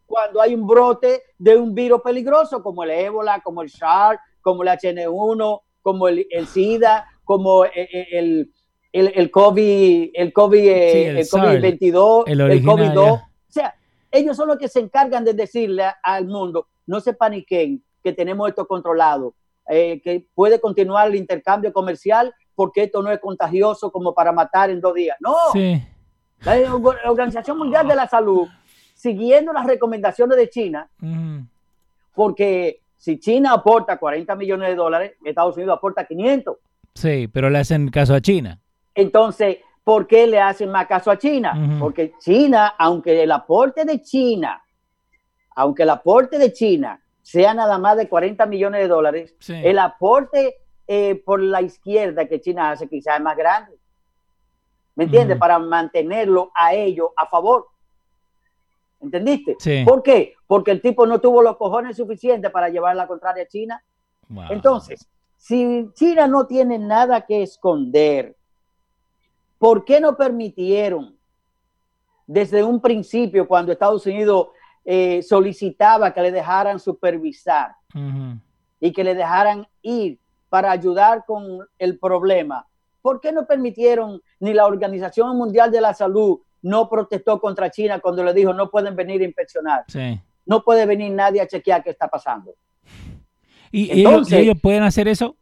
cuando 0.05 0.41
hay 0.41 0.53
un 0.53 0.67
brote 0.67 1.23
de 1.37 1.57
un 1.57 1.73
virus 1.73 2.01
peligroso 2.01 2.61
como 2.61 2.83
el 2.83 2.91
ébola, 2.91 3.41
como 3.41 3.61
el 3.61 3.69
SARS, 3.69 4.19
como 4.41 4.63
el 4.63 4.69
HN1, 4.69 5.61
como 5.81 6.07
el, 6.07 6.27
SIDA, 6.47 7.07
como 7.23 7.65
el, 7.65 8.51
el, 8.91 9.31
COVID, 9.31 10.11
el 10.13 10.33
COVID, 10.33 10.69
el, 10.69 11.27
COVID 11.27 11.61
22, 11.61 12.23
el, 12.27 12.63
COVID 12.63 12.91
2. 12.91 13.11
O 13.11 13.17
sea, 13.17 13.32
ellos 14.13 14.37
son 14.37 14.47
los 14.47 14.57
que 14.57 14.67
se 14.67 14.79
encargan 14.79 15.25
de 15.25 15.33
decirle 15.33 15.85
al 16.03 16.27
mundo, 16.27 16.67
no 16.85 16.99
se 16.99 17.13
paniquen, 17.13 17.83
que 18.03 18.13
tenemos 18.13 18.47
esto 18.47 18.67
controlado, 18.67 19.33
eh, 19.67 19.99
que 20.01 20.27
puede 20.35 20.61
continuar 20.61 21.07
el 21.07 21.15
intercambio 21.15 21.73
comercial 21.73 22.33
porque 22.53 22.83
esto 22.83 23.01
no 23.01 23.11
es 23.11 23.19
contagioso 23.19 23.91
como 23.91 24.13
para 24.13 24.31
matar 24.31 24.69
en 24.69 24.79
dos 24.79 24.93
días. 24.93 25.17
No. 25.19 25.35
La 26.45 27.09
Organización 27.09 27.57
Mundial 27.57 27.87
de 27.87 27.95
la 27.95 28.07
Salud, 28.07 28.47
siguiendo 28.93 29.51
las 29.51 29.65
recomendaciones 29.65 30.37
de 30.37 30.49
China, 30.49 30.89
porque 32.13 32.81
si 32.97 33.19
China 33.19 33.53
aporta 33.53 33.97
40 33.97 34.35
millones 34.35 34.69
de 34.69 34.75
dólares, 34.75 35.13
Estados 35.25 35.55
Unidos 35.57 35.77
aporta 35.77 36.05
500. 36.05 36.57
Sí, 36.93 37.27
pero 37.27 37.49
le 37.49 37.59
hacen 37.59 37.89
caso 37.89 38.13
a 38.13 38.21
China. 38.21 38.59
Entonces, 38.93 39.57
¿por 39.83 40.07
qué 40.07 40.27
le 40.27 40.39
hacen 40.39 40.69
más 40.69 40.87
caso 40.87 41.11
a 41.11 41.17
China? 41.17 41.77
Porque 41.79 42.13
China, 42.19 42.75
aunque 42.77 43.23
el 43.23 43.31
aporte 43.31 43.85
de 43.85 44.01
China, 44.01 44.63
aunque 45.55 45.83
el 45.83 45.89
aporte 45.89 46.37
de 46.37 46.53
China 46.53 47.01
sea 47.21 47.53
nada 47.53 47.77
más 47.77 47.97
de 47.97 48.07
40 48.07 48.45
millones 48.45 48.81
de 48.81 48.87
dólares, 48.87 49.35
el 49.47 49.79
aporte 49.79 50.57
eh, 50.87 51.15
por 51.25 51.41
la 51.41 51.61
izquierda 51.61 52.27
que 52.27 52.41
China 52.41 52.71
hace 52.71 52.87
quizás 52.87 53.17
es 53.17 53.23
más 53.23 53.37
grande. 53.37 53.77
¿Me 54.95 55.05
entiendes? 55.05 55.37
Para 55.37 55.57
mantenerlo 55.57 56.51
a 56.53 56.73
ellos 56.73 57.09
a 57.15 57.25
favor. 57.27 57.67
¿Entendiste? 59.01 59.57
¿Por 59.85 60.01
qué? 60.01 60.35
Porque 60.47 60.71
el 60.71 60.81
tipo 60.81 61.05
no 61.05 61.19
tuvo 61.19 61.41
los 61.41 61.57
cojones 61.57 61.97
suficientes 61.97 62.51
para 62.51 62.69
llevar 62.69 62.95
la 62.95 63.07
contraria 63.07 63.43
a 63.43 63.47
China. 63.47 63.83
Entonces, 64.49 65.09
si 65.37 65.89
China 65.93 66.27
no 66.27 66.47
tiene 66.47 66.79
nada 66.79 67.25
que 67.25 67.43
esconder, 67.43 68.35
¿por 69.63 69.85
qué 69.85 70.01
no 70.01 70.17
permitieron 70.17 71.17
desde 72.27 72.61
un 72.65 72.81
principio, 72.81 73.47
cuando 73.47 73.71
Estados 73.71 74.05
Unidos 74.05 74.47
eh, 74.83 75.23
solicitaba 75.23 76.13
que 76.13 76.21
le 76.21 76.33
dejaran 76.33 76.81
supervisar 76.81 77.73
y 78.81 78.91
que 78.91 79.03
le 79.05 79.15
dejaran 79.15 79.65
ir 79.81 80.19
para 80.49 80.69
ayudar 80.69 81.23
con 81.25 81.65
el 81.77 81.97
problema. 81.97 82.67
¿Por 83.01 83.21
qué 83.21 83.31
no 83.31 83.45
permitieron 83.45 84.21
ni 84.41 84.53
la 84.53 84.65
Organización 84.65 85.37
Mundial 85.37 85.71
de 85.71 85.79
la 85.79 85.93
Salud 85.93 86.39
no 86.61 86.89
protestó 86.89 87.39
contra 87.39 87.71
China 87.71 88.01
cuando 88.01 88.21
le 88.21 88.33
dijo 88.33 88.53
no 88.53 88.69
pueden 88.69 88.97
venir 88.97 89.21
a 89.21 89.23
inspeccionar? 89.23 89.85
No 90.45 90.61
puede 90.61 90.85
venir 90.85 91.13
nadie 91.13 91.39
a 91.39 91.47
chequear 91.47 91.81
qué 91.81 91.91
está 91.91 92.09
pasando. 92.09 92.53
¿Y 93.71 94.05
ellos, 94.05 94.59
pueden 94.61 94.83
hacer 94.83 95.07
eso? 95.07 95.37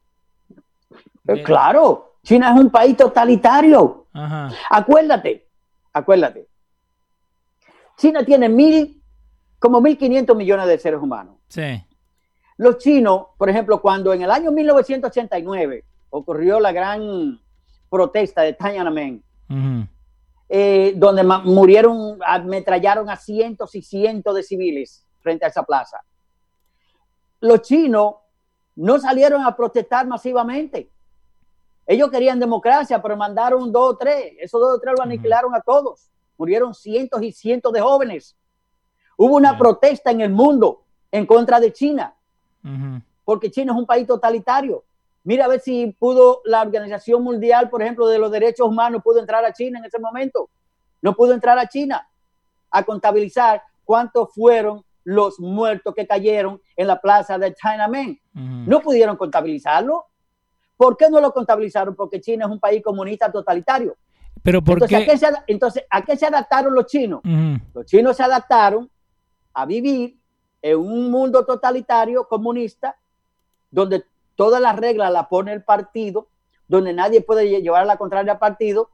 Eh, 1.27 1.41
claro, 1.41 2.17
China 2.23 2.53
es 2.53 2.61
un 2.61 2.69
país 2.69 2.95
totalitario. 2.95 4.00
Acuérdate, 4.69 5.47
acuérdate. 5.93 6.47
China 7.97 8.23
tiene 8.25 8.49
mil 8.49 9.01
como 9.59 9.79
1.500 9.79 10.35
millones 10.35 10.67
de 10.67 10.77
seres 10.79 10.99
humanos. 10.99 11.35
Sí. 11.47 11.83
Los 12.57 12.77
chinos, 12.77 13.27
por 13.37 13.49
ejemplo, 13.49 13.81
cuando 13.81 14.13
en 14.13 14.23
el 14.23 14.31
año 14.31 14.51
1989 14.51 15.85
ocurrió 16.09 16.59
la 16.59 16.71
gran 16.71 17.39
protesta 17.89 18.41
de 18.41 18.53
Tiananmen, 18.53 19.23
eh, 20.49 20.93
donde 20.95 21.23
murieron, 21.23 22.19
ametrallaron 22.25 23.09
a 23.09 23.15
cientos 23.15 23.75
y 23.75 23.81
cientos 23.81 24.35
de 24.35 24.43
civiles 24.43 25.05
frente 25.19 25.45
a 25.45 25.49
esa 25.49 25.63
plaza. 25.63 26.01
Los 27.39 27.61
chinos 27.61 28.15
no 28.75 28.99
salieron 28.99 29.43
a 29.43 29.55
protestar 29.55 30.07
masivamente. 30.07 30.89
Ellos 31.91 32.09
querían 32.09 32.39
democracia, 32.39 33.01
pero 33.01 33.17
mandaron 33.17 33.69
dos 33.69 33.95
o 33.95 33.97
tres. 33.97 34.35
Esos 34.39 34.61
dos 34.61 34.77
o 34.77 34.79
tres 34.79 34.93
lo 34.97 35.03
aniquilaron 35.03 35.53
a 35.53 35.59
todos. 35.59 36.09
Murieron 36.37 36.73
cientos 36.73 37.21
y 37.21 37.33
cientos 37.33 37.73
de 37.73 37.81
jóvenes. 37.81 38.37
Hubo 39.17 39.35
una 39.35 39.57
protesta 39.57 40.09
en 40.09 40.21
el 40.21 40.29
mundo 40.29 40.85
en 41.11 41.25
contra 41.25 41.59
de 41.59 41.73
China, 41.73 42.15
porque 43.25 43.51
China 43.51 43.73
es 43.73 43.77
un 43.77 43.85
país 43.85 44.07
totalitario. 44.07 44.85
Mira 45.25 45.43
a 45.43 45.47
ver 45.49 45.59
si 45.59 45.87
pudo 45.99 46.39
la 46.45 46.61
Organización 46.61 47.23
Mundial, 47.23 47.69
por 47.69 47.81
ejemplo, 47.81 48.07
de 48.07 48.19
los 48.19 48.31
Derechos 48.31 48.69
Humanos, 48.69 49.01
pudo 49.03 49.19
entrar 49.19 49.43
a 49.43 49.51
China 49.51 49.79
en 49.79 49.83
ese 49.83 49.99
momento. 49.99 50.49
No 51.01 51.13
pudo 51.13 51.33
entrar 51.33 51.59
a 51.59 51.67
China 51.67 52.07
a 52.69 52.83
contabilizar 52.83 53.63
cuántos 53.83 54.33
fueron 54.33 54.85
los 55.03 55.41
muertos 55.41 55.93
que 55.93 56.07
cayeron 56.07 56.61
en 56.77 56.87
la 56.87 57.01
plaza 57.01 57.37
de 57.37 57.51
Tiananmen. 57.51 58.17
No 58.33 58.79
pudieron 58.79 59.17
contabilizarlo. 59.17 60.05
¿Por 60.81 60.97
qué 60.97 61.11
no 61.11 61.21
lo 61.21 61.31
contabilizaron? 61.31 61.93
Porque 61.93 62.19
China 62.19 62.45
es 62.45 62.51
un 62.51 62.59
país 62.59 62.81
comunista 62.83 63.31
totalitario. 63.31 63.97
Pero 64.41 64.63
¿por 64.63 64.81
entonces, 64.81 64.97
¿a 64.97 65.05
qué 65.05 65.15
se, 65.15 65.27
entonces, 65.45 65.83
¿a 65.87 66.01
qué 66.01 66.17
se 66.17 66.25
adaptaron 66.25 66.73
los 66.73 66.87
chinos? 66.87 67.21
Los 67.71 67.85
chinos 67.85 68.17
se 68.17 68.23
adaptaron 68.23 68.89
a 69.53 69.67
vivir 69.67 70.17
en 70.59 70.79
un 70.79 71.11
mundo 71.11 71.45
totalitario 71.45 72.27
comunista 72.27 72.97
donde 73.69 74.05
todas 74.33 74.59
las 74.59 74.75
reglas 74.75 75.11
las 75.11 75.27
pone 75.27 75.53
el 75.53 75.63
partido, 75.63 76.29
donde 76.67 76.93
nadie 76.93 77.21
puede 77.21 77.61
llevar 77.61 77.83
a 77.83 77.85
la 77.85 77.97
contraria 77.97 78.33
al 78.33 78.39
partido. 78.39 78.89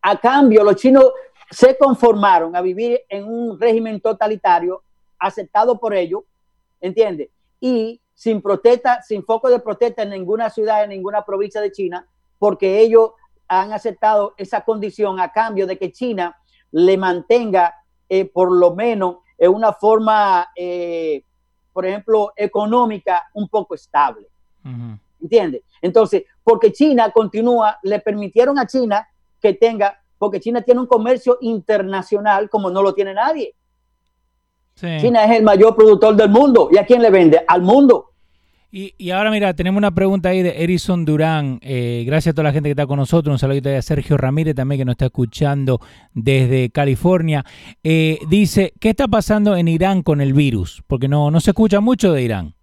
A 0.00 0.18
cambio, 0.18 0.64
los 0.64 0.74
chinos 0.74 1.12
se 1.48 1.78
conformaron 1.78 2.56
a 2.56 2.60
vivir 2.60 3.02
en 3.08 3.22
un 3.22 3.60
régimen 3.60 4.00
totalitario 4.00 4.82
aceptado 5.16 5.78
por 5.78 5.94
ellos, 5.94 6.22
¿entiendes? 6.80 7.28
Y 7.60 8.00
sin 8.14 8.42
protesta, 8.42 9.02
sin 9.02 9.24
foco 9.24 9.48
de 9.48 9.58
protesta 9.58 10.02
en 10.02 10.10
ninguna 10.10 10.50
ciudad, 10.50 10.84
en 10.84 10.90
ninguna 10.90 11.24
provincia 11.24 11.60
de 11.60 11.72
China, 11.72 12.06
porque 12.38 12.80
ellos 12.80 13.12
han 13.48 13.72
aceptado 13.72 14.34
esa 14.36 14.62
condición 14.62 15.20
a 15.20 15.32
cambio 15.32 15.66
de 15.66 15.78
que 15.78 15.92
China 15.92 16.36
le 16.70 16.96
mantenga 16.96 17.74
eh, 18.08 18.24
por 18.26 18.52
lo 18.52 18.74
menos 18.74 19.16
es 19.38 19.48
una 19.48 19.72
forma, 19.72 20.48
eh, 20.54 21.24
por 21.72 21.86
ejemplo, 21.86 22.32
económica 22.36 23.24
un 23.34 23.48
poco 23.48 23.74
estable. 23.74 24.28
entiende 24.64 25.00
¿Entiendes? 25.20 25.62
Entonces, 25.80 26.24
porque 26.44 26.72
China 26.72 27.10
continúa, 27.10 27.78
le 27.82 28.00
permitieron 28.00 28.58
a 28.58 28.66
China 28.66 29.08
que 29.40 29.54
tenga, 29.54 29.98
porque 30.18 30.40
China 30.40 30.62
tiene 30.62 30.80
un 30.80 30.86
comercio 30.86 31.38
internacional 31.40 32.50
como 32.50 32.70
no 32.70 32.82
lo 32.82 32.92
tiene 32.94 33.14
nadie. 33.14 33.54
China 34.74 35.24
es 35.24 35.38
el 35.38 35.44
mayor 35.44 35.76
productor 35.76 36.16
del 36.16 36.30
mundo. 36.30 36.68
¿Y 36.72 36.78
a 36.78 36.84
quién 36.84 37.02
le 37.02 37.10
vende? 37.10 37.44
Al 37.46 37.62
mundo. 37.62 38.12
Y, 38.74 39.10
ahora 39.10 39.30
mira, 39.30 39.52
tenemos 39.52 39.76
una 39.76 39.90
pregunta 39.90 40.30
ahí 40.30 40.40
de 40.40 40.64
Erison 40.64 41.04
Durán. 41.04 41.58
Eh, 41.60 42.04
gracias 42.06 42.32
a 42.32 42.34
toda 42.34 42.44
la 42.44 42.52
gente 42.54 42.70
que 42.70 42.72
está 42.72 42.86
con 42.86 42.96
nosotros. 42.96 43.30
Un 43.30 43.38
saludito 43.38 43.68
a 43.68 43.82
Sergio 43.82 44.16
Ramírez 44.16 44.54
también 44.54 44.78
que 44.78 44.84
nos 44.86 44.94
está 44.94 45.04
escuchando 45.06 45.78
desde 46.14 46.70
California. 46.70 47.44
Eh, 47.84 48.18
dice, 48.30 48.72
¿qué 48.80 48.88
está 48.88 49.08
pasando 49.08 49.54
en 49.56 49.68
Irán 49.68 50.02
con 50.02 50.22
el 50.22 50.32
virus? 50.32 50.82
Porque 50.86 51.06
no, 51.06 51.30
no 51.30 51.38
se 51.40 51.50
escucha 51.50 51.80
mucho 51.80 52.14
de 52.14 52.22
Irán. 52.22 52.54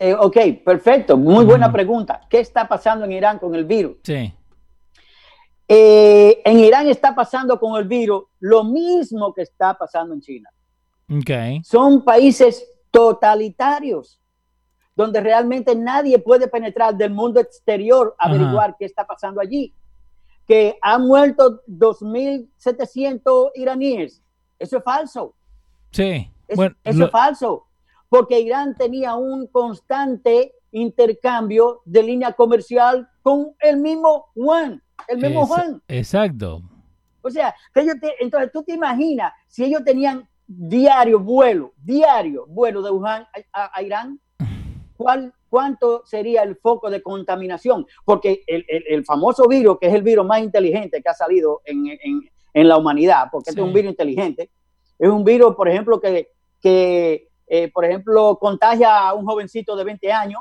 Eh, 0.00 0.14
ok, 0.14 0.36
perfecto. 0.64 1.16
Muy 1.16 1.44
buena 1.44 1.70
pregunta. 1.70 2.22
¿Qué 2.28 2.40
está 2.40 2.66
pasando 2.66 3.04
en 3.04 3.12
Irán 3.12 3.38
con 3.38 3.54
el 3.54 3.64
virus? 3.64 3.98
Sí. 4.02 4.34
en 5.68 6.58
Irán 6.58 6.88
está 6.88 7.14
pasando 7.14 7.60
con 7.60 7.80
el 7.80 7.86
virus 7.86 8.24
lo 8.40 8.64
mismo 8.64 9.32
que 9.32 9.42
está 9.42 9.74
pasando 9.74 10.12
en 10.12 10.22
China. 10.22 10.50
Okay. 11.08 11.62
Son 11.64 12.04
países 12.04 12.66
totalitarios 12.90 14.20
donde 14.94 15.20
realmente 15.20 15.74
nadie 15.74 16.18
puede 16.18 16.48
penetrar 16.48 16.94
del 16.96 17.10
mundo 17.10 17.40
exterior 17.40 18.14
a 18.18 18.28
averiguar 18.28 18.76
qué 18.78 18.84
está 18.84 19.06
pasando 19.06 19.40
allí. 19.40 19.74
Que 20.46 20.76
han 20.82 21.06
muerto 21.06 21.62
2.700 21.66 23.52
iraníes. 23.54 24.22
Eso 24.58 24.78
es 24.78 24.84
falso. 24.84 25.34
Sí. 25.90 26.30
eso 26.46 26.74
es 26.84 27.10
falso. 27.10 27.66
Porque 28.08 28.40
Irán 28.40 28.76
tenía 28.76 29.14
un 29.14 29.46
constante 29.46 30.54
intercambio 30.72 31.80
de 31.84 32.02
línea 32.02 32.32
comercial 32.32 33.08
con 33.22 33.54
el 33.60 33.78
mismo 33.78 34.26
Juan. 34.34 34.82
El 35.08 35.18
mismo 35.18 35.46
Juan. 35.46 35.82
Exacto. 35.88 36.62
O 37.22 37.30
sea, 37.30 37.54
entonces 38.18 38.52
tú 38.52 38.62
te 38.62 38.74
imaginas 38.74 39.32
si 39.46 39.64
ellos 39.64 39.82
tenían 39.84 40.28
diario 40.56 41.20
vuelo, 41.20 41.72
diario 41.76 42.46
vuelo 42.46 42.82
de 42.82 42.90
Wuhan 42.90 43.26
a 43.52 43.82
Irán, 43.82 44.20
¿cuánto 45.48 46.02
sería 46.06 46.42
el 46.42 46.56
foco 46.56 46.90
de 46.90 47.02
contaminación? 47.02 47.86
Porque 48.04 48.42
el, 48.46 49.04
famoso 49.04 49.46
virus, 49.48 49.78
que 49.78 49.88
es 49.88 49.94
el 49.94 50.02
virus 50.02 50.26
más 50.26 50.40
inteligente 50.40 51.02
que 51.02 51.08
ha 51.08 51.14
salido 51.14 51.60
en, 51.64 52.68
la 52.68 52.76
humanidad, 52.76 53.28
porque 53.30 53.50
es 53.50 53.56
un 53.56 53.72
virus 53.72 53.90
inteligente, 53.90 54.50
es 54.98 55.08
un 55.08 55.24
virus, 55.24 55.54
por 55.54 55.68
ejemplo, 55.68 56.00
que, 56.00 56.28
que 56.60 57.28
eh, 57.46 57.70
por 57.70 57.84
ejemplo, 57.84 58.38
contagia 58.40 59.08
a 59.08 59.12
un 59.14 59.26
jovencito 59.26 59.76
de 59.76 59.84
20 59.84 60.10
años 60.10 60.40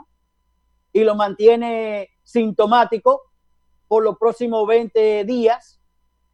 y 0.94 1.04
lo 1.04 1.16
mantiene 1.16 2.10
sintomático 2.24 3.22
por 3.88 4.04
los 4.04 4.18
próximos 4.18 4.66
20 4.68 5.26
días, 5.26 5.81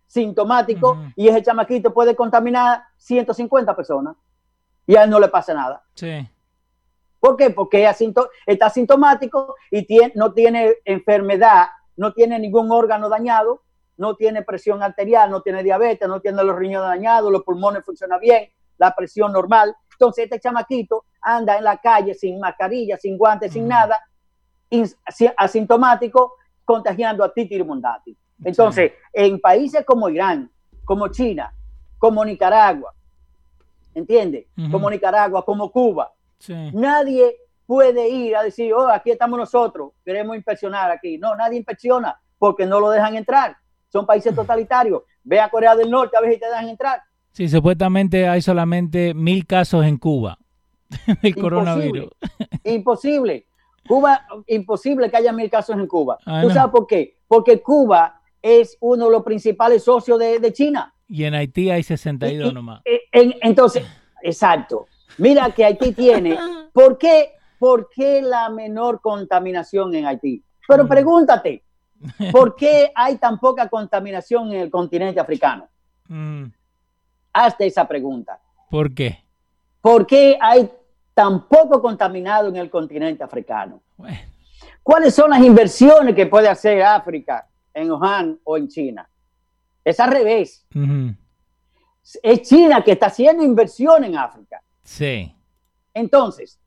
sintomático, 0.08 0.98
y 1.16 1.28
ese 1.28 1.44
chamaquito 1.44 1.94
puede 1.94 2.16
contaminar 2.16 2.82
150 2.96 3.76
personas 3.76 4.16
y 4.88 4.96
a 4.96 5.04
él 5.04 5.10
no 5.10 5.20
le 5.20 5.28
pasa 5.28 5.54
nada. 5.54 5.84
Sí. 5.94 6.28
¿Por 7.20 7.36
qué? 7.36 7.50
Porque 7.50 7.88
está 8.46 8.66
asintomático 8.68 9.56
y 9.70 9.86
no 10.16 10.34
tiene 10.34 10.76
enfermedad, 10.86 11.68
no 11.98 12.14
tiene 12.14 12.40
ningún 12.40 12.72
órgano 12.72 13.10
dañado, 13.10 13.64
no 13.98 14.16
tiene 14.16 14.44
presión 14.44 14.82
arterial, 14.82 15.30
no 15.30 15.42
tiene 15.42 15.64
diabetes, 15.64 16.08
no 16.08 16.22
tiene 16.22 16.44
los 16.44 16.56
riñones 16.56 16.90
dañados, 16.90 17.32
los 17.32 17.44
pulmones 17.44 17.84
funcionan 17.84 18.20
bien, 18.20 18.50
la 18.78 18.96
presión 18.96 19.34
normal. 19.34 19.76
Entonces 19.92 20.26
este 20.26 20.40
chamaquito 20.40 21.06
anda 21.20 21.58
en 21.58 21.64
la 21.64 21.78
calle 21.78 22.14
sin 22.14 22.40
mascarilla, 22.40 22.96
sin 22.98 23.18
guantes, 23.18 23.52
sin 23.52 23.68
nada, 23.68 24.00
asintomático, 25.36 26.36
contagiando 26.64 27.24
a 27.24 27.34
Titi 27.34 27.62
Mondati. 27.64 28.16
Entonces, 28.44 28.94
en 29.14 29.40
países 29.40 29.84
como 29.86 30.10
Irán, 30.10 30.52
como 30.86 31.08
China, 31.10 31.54
como 31.98 32.24
Nicaragua, 32.24 32.94
¿entiende? 33.94 34.48
Como 34.72 34.90
Nicaragua, 34.90 35.44
como 35.44 35.72
Cuba, 35.72 36.14
nadie 36.74 37.36
puede 37.66 38.10
ir 38.10 38.36
a 38.36 38.44
decir, 38.44 38.74
oh, 38.74 38.88
aquí 38.88 39.12
estamos 39.12 39.38
nosotros, 39.38 39.92
queremos 40.06 40.36
inspeccionar 40.36 40.90
aquí. 40.92 41.18
No, 41.18 41.36
nadie 41.36 41.58
inspecciona 41.58 42.20
porque 42.38 42.66
no 42.66 42.80
lo 42.80 42.90
dejan 42.90 43.16
entrar. 43.16 43.58
Son 43.90 44.06
países 44.06 44.34
totalitarios. 44.34 45.02
Ve 45.24 45.40
a 45.40 45.50
Corea 45.50 45.76
del 45.76 45.90
Norte 45.90 46.16
a 46.18 46.22
ver 46.22 46.34
si 46.34 46.40
te 46.40 46.46
dejan 46.46 46.70
entrar. 46.70 47.02
Sí, 47.32 47.48
supuestamente 47.48 48.28
hay 48.28 48.42
solamente 48.42 49.14
mil 49.14 49.46
casos 49.46 49.86
en 49.86 49.98
Cuba 49.98 50.38
del 51.22 51.36
coronavirus. 51.36 52.10
Imposible. 52.64 53.48
Cuba, 53.88 54.26
imposible 54.48 55.10
que 55.10 55.18
haya 55.18 55.32
mil 55.32 55.50
casos 55.50 55.78
en 55.78 55.88
Cuba. 55.88 56.18
Ah, 56.26 56.42
¿Tú 56.42 56.50
sabes 56.50 56.72
por 56.72 56.88
qué? 56.88 57.18
Porque 57.28 57.62
Cuba 57.62 58.17
es 58.48 58.78
uno 58.80 59.06
de 59.06 59.12
los 59.12 59.24
principales 59.24 59.84
socios 59.84 60.20
de, 60.20 60.54
China. 60.54 60.94
Y 61.08 61.24
en 61.24 61.36
Haití 61.36 61.70
hay 61.70 61.84
62 61.84 62.54
nomás. 62.54 62.82
entonces, 63.12 63.86
exacto. 64.22 64.88
Mira 65.18 65.50
que 65.52 65.66
Haití 65.66 65.92
tiene. 65.92 66.38
¿Por 66.74 66.98
qué, 66.98 67.34
¿Por 67.60 67.90
qué 67.90 68.22
la 68.22 68.50
menor 68.50 69.02
contaminación 69.02 69.94
en 69.96 70.06
Haití? 70.06 70.44
Pero 70.68 70.84
mm. 70.84 70.88
pregúntate, 70.88 71.64
¿por 72.32 72.56
qué 72.56 72.92
hay 72.94 73.18
tan 73.18 73.40
poca 73.40 73.68
contaminación 73.68 74.52
en 74.54 74.62
el 74.62 74.70
continente 74.70 75.20
africano? 75.20 75.68
Mm. 76.08 76.46
Hazte 77.34 77.66
esa 77.66 77.88
pregunta. 77.88 78.40
¿Por 78.70 78.94
qué? 78.94 79.24
¿Por 79.82 80.06
qué 80.06 80.38
hay 80.40 80.70
tan 81.14 81.48
poco 81.48 81.82
contaminado 81.82 82.50
en 82.50 82.58
el 82.58 82.70
continente 82.70 83.24
africano? 83.24 83.82
¿Cuáles 84.84 85.14
son 85.14 85.30
las 85.30 85.40
inversiones 85.42 86.16
que 86.16 86.28
puede 86.28 86.48
hacer 86.48 86.82
África 86.84 87.48
en 87.78 87.92
Wuhan 87.92 88.40
o 88.44 88.58
en 88.58 88.68
China? 88.68 89.08
Es 89.84 90.00
al 90.00 90.12
revés. 90.12 90.66
Es 92.24 92.42
China 92.42 92.84
que 92.84 92.94
está 92.94 93.08
haciendo 93.08 93.44
inversión 93.44 94.04
en 94.04 94.18
África. 94.18 94.62
Sí. 94.84 95.34
Entonces, 95.94 96.60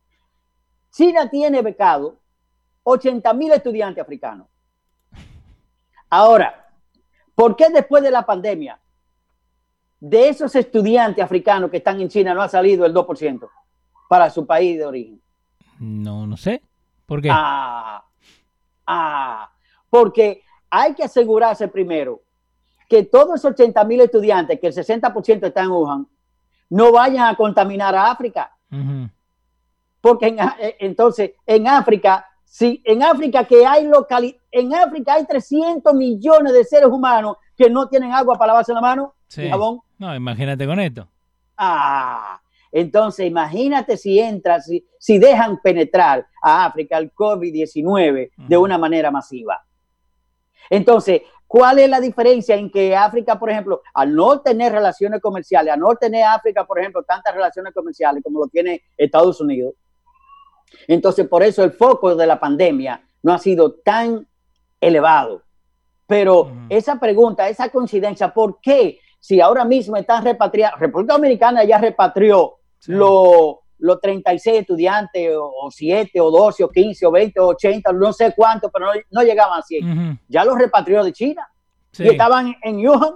China 0.90 1.28
tiene 1.28 1.62
becado 1.62 2.18
80 2.84 3.32
mil 3.34 3.52
estudiantes 3.52 4.02
africanos. 4.02 4.46
Ahora, 6.08 6.68
¿por 7.34 7.56
qué 7.56 7.68
después 7.70 8.02
de 8.02 8.10
la 8.10 8.24
pandemia 8.24 8.78
de 9.98 10.28
esos 10.28 10.54
estudiantes 10.54 11.22
africanos 11.22 11.70
que 11.70 11.76
están 11.78 12.00
en 12.00 12.08
China 12.08 12.34
no 12.34 12.42
ha 12.42 12.48
salido 12.48 12.86
el 12.86 12.94
2% 12.94 13.48
para 14.08 14.30
su 14.30 14.46
país 14.46 14.78
de 14.78 14.86
origen? 14.86 15.20
No, 15.78 16.26
no 16.26 16.36
sé. 16.36 16.62
¿Por 17.06 17.20
qué? 17.20 17.30
Ah, 17.32 18.04
ah, 18.86 19.52
porque 19.88 20.42
hay 20.70 20.94
que 20.94 21.04
asegurarse 21.04 21.68
primero 21.68 22.22
que 22.88 23.04
todos 23.04 23.36
esos 23.36 23.52
80 23.52 23.84
mil 23.84 24.00
estudiantes, 24.00 24.58
que 24.58 24.66
el 24.66 24.74
60% 24.74 25.46
están 25.46 25.66
en 25.66 25.70
Wuhan, 25.70 26.08
no 26.70 26.92
vayan 26.92 27.26
a 27.26 27.36
contaminar 27.36 27.94
a 27.94 28.10
África. 28.10 28.52
Porque 30.00 30.26
eh, 30.28 30.76
entonces 30.80 31.32
en 31.46 31.68
África, 31.68 32.26
si 32.44 32.82
en 32.84 33.02
África 33.02 33.44
que 33.44 33.64
hay 33.64 33.86
local, 33.86 34.36
en 34.50 34.74
África 34.74 35.14
hay 35.14 35.24
300 35.26 35.94
millones 35.94 36.52
de 36.52 36.64
seres 36.64 36.88
humanos 36.88 37.36
que 37.56 37.70
no 37.70 37.88
tienen 37.88 38.12
agua 38.12 38.36
para 38.36 38.48
lavarse 38.48 38.72
la 38.72 38.80
mano 38.80 39.14
jabón. 39.28 39.80
No, 39.98 40.14
imagínate 40.14 40.66
con 40.66 40.80
esto. 40.80 41.06
Ah, 41.56 42.40
entonces 42.72 43.26
imagínate 43.26 43.96
si 43.96 44.18
entras, 44.18 44.66
si, 44.66 44.84
si 44.98 45.18
dejan 45.18 45.60
penetrar 45.60 46.26
a 46.42 46.64
África 46.64 46.98
el 46.98 47.12
COVID-19 47.12 48.30
de 48.36 48.56
una 48.56 48.78
manera 48.78 49.10
masiva. 49.10 49.62
Entonces, 50.70 51.22
¿Cuál 51.52 51.80
es 51.80 51.90
la 51.90 51.98
diferencia 51.98 52.54
en 52.54 52.70
que 52.70 52.94
África, 52.94 53.36
por 53.36 53.50
ejemplo, 53.50 53.82
al 53.92 54.14
no 54.14 54.40
tener 54.40 54.70
relaciones 54.70 55.20
comerciales, 55.20 55.74
al 55.74 55.80
no 55.80 55.96
tener 55.96 56.22
África, 56.22 56.64
por 56.64 56.78
ejemplo, 56.78 57.02
tantas 57.02 57.34
relaciones 57.34 57.74
comerciales 57.74 58.22
como 58.22 58.38
lo 58.38 58.46
tiene 58.46 58.84
Estados 58.96 59.40
Unidos? 59.40 59.74
Entonces, 60.86 61.26
por 61.26 61.42
eso 61.42 61.64
el 61.64 61.72
foco 61.72 62.14
de 62.14 62.24
la 62.28 62.38
pandemia 62.38 63.02
no 63.24 63.32
ha 63.32 63.38
sido 63.38 63.72
tan 63.72 64.28
elevado. 64.80 65.42
Pero 66.06 66.52
esa 66.68 67.00
pregunta, 67.00 67.48
esa 67.48 67.68
coincidencia, 67.68 68.32
¿por 68.32 68.60
qué 68.60 69.00
si 69.18 69.40
ahora 69.40 69.64
mismo 69.64 69.96
están 69.96 70.22
repatriados, 70.22 70.78
República 70.78 71.14
Dominicana 71.14 71.64
ya 71.64 71.78
repatrió 71.78 72.58
los 72.86 73.56
los 73.80 74.00
36 74.00 74.60
estudiantes, 74.60 75.30
o, 75.36 75.70
7, 75.70 76.20
o 76.20 76.30
12, 76.30 76.64
o 76.64 76.68
15, 76.68 77.06
o 77.06 77.10
20, 77.10 77.40
o 77.40 77.46
80, 77.48 77.92
no 77.92 78.12
sé 78.12 78.32
cuántos, 78.36 78.70
pero 78.72 78.86
no, 79.10 79.22
llegaban 79.22 79.58
a 79.58 79.62
100. 79.62 80.20
Ya 80.28 80.44
los 80.44 80.56
repatrió 80.56 81.02
de 81.02 81.12
China. 81.12 81.48
Y 81.98 82.08
estaban 82.08 82.54
en 82.62 82.86
Wuhan, 82.86 83.14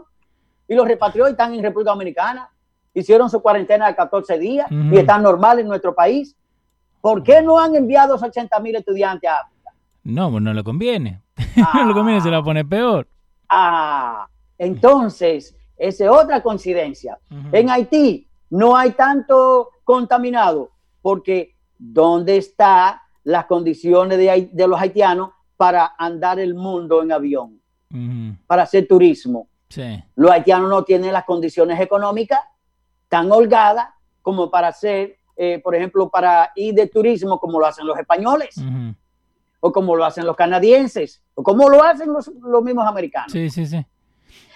y 0.66 0.74
los 0.74 0.86
repatrió 0.86 1.28
y 1.28 1.32
están 1.32 1.54
en 1.54 1.62
República 1.62 1.92
Dominicana. 1.92 2.50
Hicieron 2.92 3.28
su 3.28 3.40
cuarentena 3.40 3.86
de 3.86 3.94
14 3.94 4.38
días 4.38 4.68
y 4.70 4.96
están 4.96 5.22
normal 5.22 5.58
en 5.58 5.68
nuestro 5.68 5.94
país. 5.94 6.36
¿Por 7.00 7.22
qué 7.22 7.42
no 7.42 7.58
han 7.58 7.74
enviado 7.74 8.14
esos 8.14 8.28
80 8.28 8.58
mil 8.60 8.76
estudiantes 8.76 9.28
a 9.28 9.40
África? 9.40 9.70
No, 10.04 10.30
pues 10.30 10.42
no 10.42 10.54
le 10.54 10.64
conviene. 10.64 11.20
no 11.74 11.84
le 11.86 11.92
conviene, 11.92 12.20
se 12.20 12.30
la 12.30 12.42
pone 12.42 12.64
peor. 12.64 13.06
Ah, 13.48 14.26
entonces, 14.56 15.54
esa 15.76 16.04
es 16.04 16.10
otra 16.10 16.42
coincidencia. 16.42 17.18
En 17.52 17.68
Haití 17.68 18.26
no 18.54 18.76
hay 18.76 18.92
tanto 18.92 19.70
contaminado, 19.82 20.70
porque 21.02 21.56
¿dónde 21.76 22.36
están 22.36 22.98
las 23.24 23.46
condiciones 23.46 24.16
de, 24.16 24.68
los 24.68 24.80
haitianos 24.80 25.30
para 25.56 25.94
andar 25.98 26.38
el 26.38 26.54
mundo 26.54 27.02
en 27.02 27.10
avión, 27.10 27.60
para 28.46 28.62
hacer 28.62 28.86
turismo? 28.86 29.48
Los 30.14 30.30
haitianos 30.30 30.70
no 30.70 30.84
tienen 30.84 31.12
las 31.12 31.24
condiciones 31.24 31.80
económicas 31.80 32.40
tan 33.08 33.30
holgadas 33.32 33.88
como 34.22 34.48
para 34.52 34.68
hacer, 34.68 35.18
eh, 35.36 35.58
por 35.58 35.74
ejemplo, 35.74 36.08
para 36.08 36.52
ir 36.54 36.74
de 36.74 36.86
turismo 36.86 37.40
como 37.40 37.58
lo 37.58 37.66
hacen 37.66 37.84
los 37.84 37.98
españoles, 37.98 38.54
o 39.58 39.72
como 39.72 39.96
lo 39.96 40.04
hacen 40.04 40.26
los 40.26 40.36
canadienses, 40.36 41.24
o 41.34 41.42
como 41.42 41.68
lo 41.68 41.82
hacen 41.82 42.12
los, 42.12 42.30
mismos 42.62 42.86
americanos. 42.86 43.32
Sí, 43.32 43.50
sí, 43.50 43.66
sí. 43.66 43.84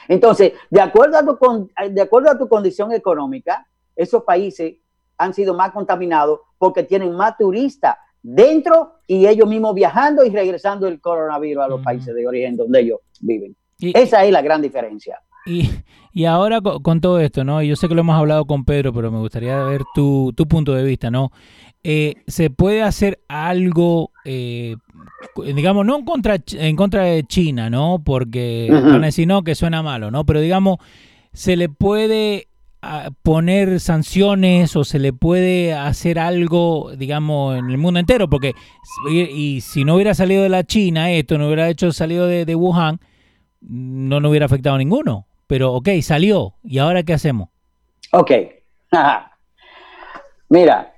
Entonces, 0.07 0.53
de 0.71 0.81
acuerdo, 0.81 1.19
a 1.19 1.25
tu, 1.25 1.69
de 1.91 2.01
acuerdo 2.01 2.31
a 2.31 2.39
tu 2.39 2.49
condición 2.49 2.93
económica, 2.93 3.67
esos 3.99 4.23
países 4.23 4.77
han 5.19 5.35
sido 5.35 5.55
más 5.55 5.73
contaminados 5.73 6.41
porque 6.57 6.85
tienen 6.85 7.15
más 7.15 7.37
turistas 7.37 7.97
dentro 8.23 9.01
y 9.07 9.27
ellos 9.27 9.49
mismos 9.49 9.75
viajando 9.75 10.25
y 10.25 10.31
regresando 10.31 10.87
el 10.87 11.01
coronavirus 11.01 11.65
a 11.65 11.69
los 11.69 11.83
países 11.83 12.15
de 12.15 12.27
origen 12.27 12.57
donde 12.57 12.81
ellos 12.81 13.01
viven. 13.21 13.57
Esa 13.81 14.25
es 14.25 14.33
la 14.33 14.41
gran 14.41 14.63
diferencia. 14.63 15.21
Y, 15.47 15.71
y 16.13 16.25
ahora 16.25 16.61
con, 16.61 17.01
todo 17.01 17.21
esto, 17.21 17.43
¿no? 17.45 17.63
Yo 17.63 17.75
sé 17.75 17.89
que 17.89 17.95
lo 17.95 18.01
hemos 18.03 18.17
hablado 18.17 18.45
con 18.45 18.65
Pedro, 18.65 18.93
pero 18.93 19.11
me 19.11 19.19
gustaría 19.19 19.63
ver 19.65 19.83
tu, 19.95 20.33
tu 20.37 20.47
punto 20.47 20.75
de 20.75 20.85
vista, 20.85 21.11
¿no? 21.11 21.33
Eh, 21.83 22.15
¿Se 22.27 22.51
puede 22.51 22.83
hacer 22.83 23.21
algo, 23.29 24.11
eh, 24.25 24.77
digamos, 25.55 25.87
no 25.87 25.97
en 25.97 26.05
contra, 26.05 26.37
en 26.53 26.77
contra 26.77 27.05
de 27.05 27.25
China, 27.25 27.71
¿no? 27.71 28.03
Porque 28.05 28.69
van 28.71 29.03
a 29.03 29.07
decir, 29.07 29.27
no, 29.27 29.43
que 29.43 29.55
suena 29.55 29.83
malo, 29.83 30.11
¿no? 30.11 30.25
Pero 30.27 30.41
digamos, 30.41 30.79
se 31.33 31.57
le 31.57 31.69
puede 31.69 32.49
poner 33.23 33.81
sanciones 33.81 34.77
o 34.77 34.85
se 34.85 34.99
le 34.99 35.12
puede 35.12 35.75
hacer 35.75 36.19
algo, 36.19 36.93
digamos, 36.97 37.59
en 37.59 37.71
el 37.71 37.79
mundo 37.79 37.99
entero, 37.99 38.29
porque 38.29 38.55
y, 39.11 39.61
si 39.61 39.85
no 39.85 39.97
hubiera 39.97 40.14
salido 40.14 40.43
de 40.43 40.49
la 40.49 40.64
China 40.64 41.11
esto, 41.11 41.38
no 41.38 41.47
hubiera 41.47 41.69
hecho 41.69 41.93
salido 41.93 42.27
de, 42.27 42.55
Wuhan, 42.55 43.01
no 43.61 44.21
nos 44.21 44.31
hubiera 44.31 44.47
afectado 44.47 44.77
a 44.77 44.79
ninguno. 44.79 45.27
Pero 45.47 45.73
ok, 45.73 45.88
salió. 46.03 46.55
¿Y 46.62 46.79
ahora 46.79 47.03
qué 47.03 47.14
hacemos? 47.14 47.49
Ok. 48.12 48.31
Mira, 50.51 50.95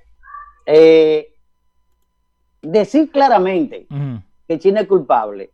eh, 0.65 1.33
decir 2.61 3.09
claramente 3.09 3.87
que 4.47 4.59
China 4.59 4.81
es 4.81 4.87
culpable 4.87 5.49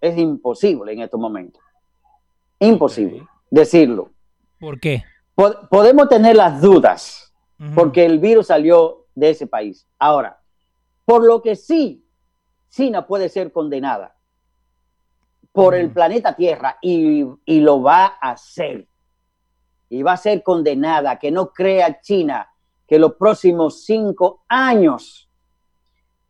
es 0.00 0.18
imposible 0.18 0.92
en 0.92 1.00
estos 1.00 1.18
momentos. 1.18 1.62
Imposible 2.58 3.22
decirlo. 3.50 4.10
¿Por 4.58 4.78
qué? 4.78 5.04
Podemos 5.34 6.08
tener 6.08 6.36
las 6.36 6.60
dudas 6.60 7.32
porque 7.74 8.04
el 8.04 8.18
virus 8.18 8.48
salió 8.48 9.06
de 9.14 9.30
ese 9.30 9.46
país. 9.46 9.86
Ahora, 9.98 10.40
por 11.04 11.24
lo 11.24 11.42
que 11.42 11.56
sí, 11.56 12.04
China 12.68 13.06
puede 13.06 13.28
ser 13.28 13.52
condenada 13.52 14.16
por 15.52 15.74
el 15.74 15.90
planeta 15.90 16.34
Tierra 16.34 16.78
y, 16.80 17.24
lo 17.60 17.82
va 17.82 18.16
a 18.20 18.30
hacer. 18.30 18.88
Y 19.88 20.02
va 20.02 20.12
a 20.12 20.16
ser 20.16 20.42
condenada, 20.42 21.18
que 21.18 21.30
no 21.30 21.52
crea 21.52 22.00
China 22.00 22.48
que 22.86 22.98
los 22.98 23.14
próximos 23.14 23.84
cinco 23.84 24.44
años 24.48 25.30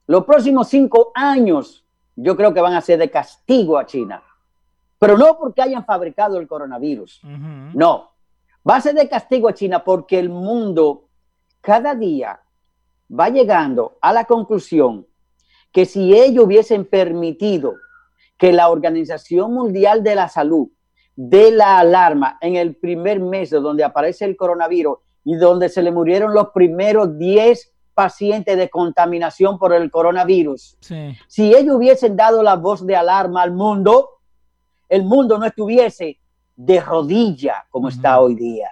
Los 0.06 0.24
próximos 0.24 0.68
cinco 0.68 1.12
años 1.14 1.84
yo 2.14 2.36
creo 2.36 2.52
que 2.52 2.60
van 2.60 2.74
a 2.74 2.80
ser 2.80 2.98
de 2.98 3.10
castigo 3.10 3.78
a 3.78 3.86
China. 3.86 4.22
Pero 4.98 5.16
no 5.16 5.38
porque 5.38 5.62
hayan 5.62 5.84
fabricado 5.84 6.38
el 6.38 6.46
coronavirus. 6.46 7.20
No. 7.74 8.12
Va 8.68 8.77
a 8.77 8.81
ser 8.81 8.94
de 8.94 9.09
castigo 9.09 9.48
a 9.48 9.55
China 9.55 9.83
porque 9.85 10.18
el 10.18 10.29
mundo 10.29 11.09
cada 11.61 11.94
día 11.94 12.40
va 13.11 13.29
llegando 13.29 13.98
a 14.01 14.12
la 14.12 14.25
conclusión 14.25 15.07
que 15.72 15.87
si 15.87 16.14
ellos 16.14 16.44
hubiesen 16.44 16.85
permitido 16.85 17.75
que 18.38 18.53
la 18.53 18.68
Organización 18.68 19.55
Mundial 19.55 20.03
de 20.03 20.14
la 20.14 20.29
Salud 20.29 20.68
dé 21.14 21.51
la 21.51 21.79
alarma 21.79 22.38
en 22.40 22.57
el 22.57 22.77
primer 22.77 23.20
mes 23.20 23.51
de 23.51 23.61
donde 23.61 23.85
aparece 23.85 24.25
el 24.25 24.37
coronavirus 24.37 24.98
y 25.25 25.37
donde 25.37 25.68
se 25.68 25.83
le 25.83 25.92
murieron 25.92 26.35
los 26.35 26.51
primeros 26.51 27.18
10 27.18 27.72
pacientes 27.94 28.57
de 28.57 28.70
contaminación 28.70 29.59
por 29.59 29.72
el 29.72 29.90
coronavirus. 29.90 30.79
Si 31.29 31.55
ellos 31.55 31.77
hubiesen 31.77 32.16
dado 32.16 32.42
la 32.42 32.57
voz 32.57 32.87
de 32.87 32.96
alarma 32.96 33.42
al 33.42 33.53
mundo, 33.53 34.09
el 34.88 35.05
mundo 35.05 35.38
no 35.38 35.46
estuviese 35.46 36.18
de 36.56 36.80
rodilla 36.80 37.64
como 37.70 37.88
está 37.88 38.20
hoy 38.20 38.34
día, 38.34 38.68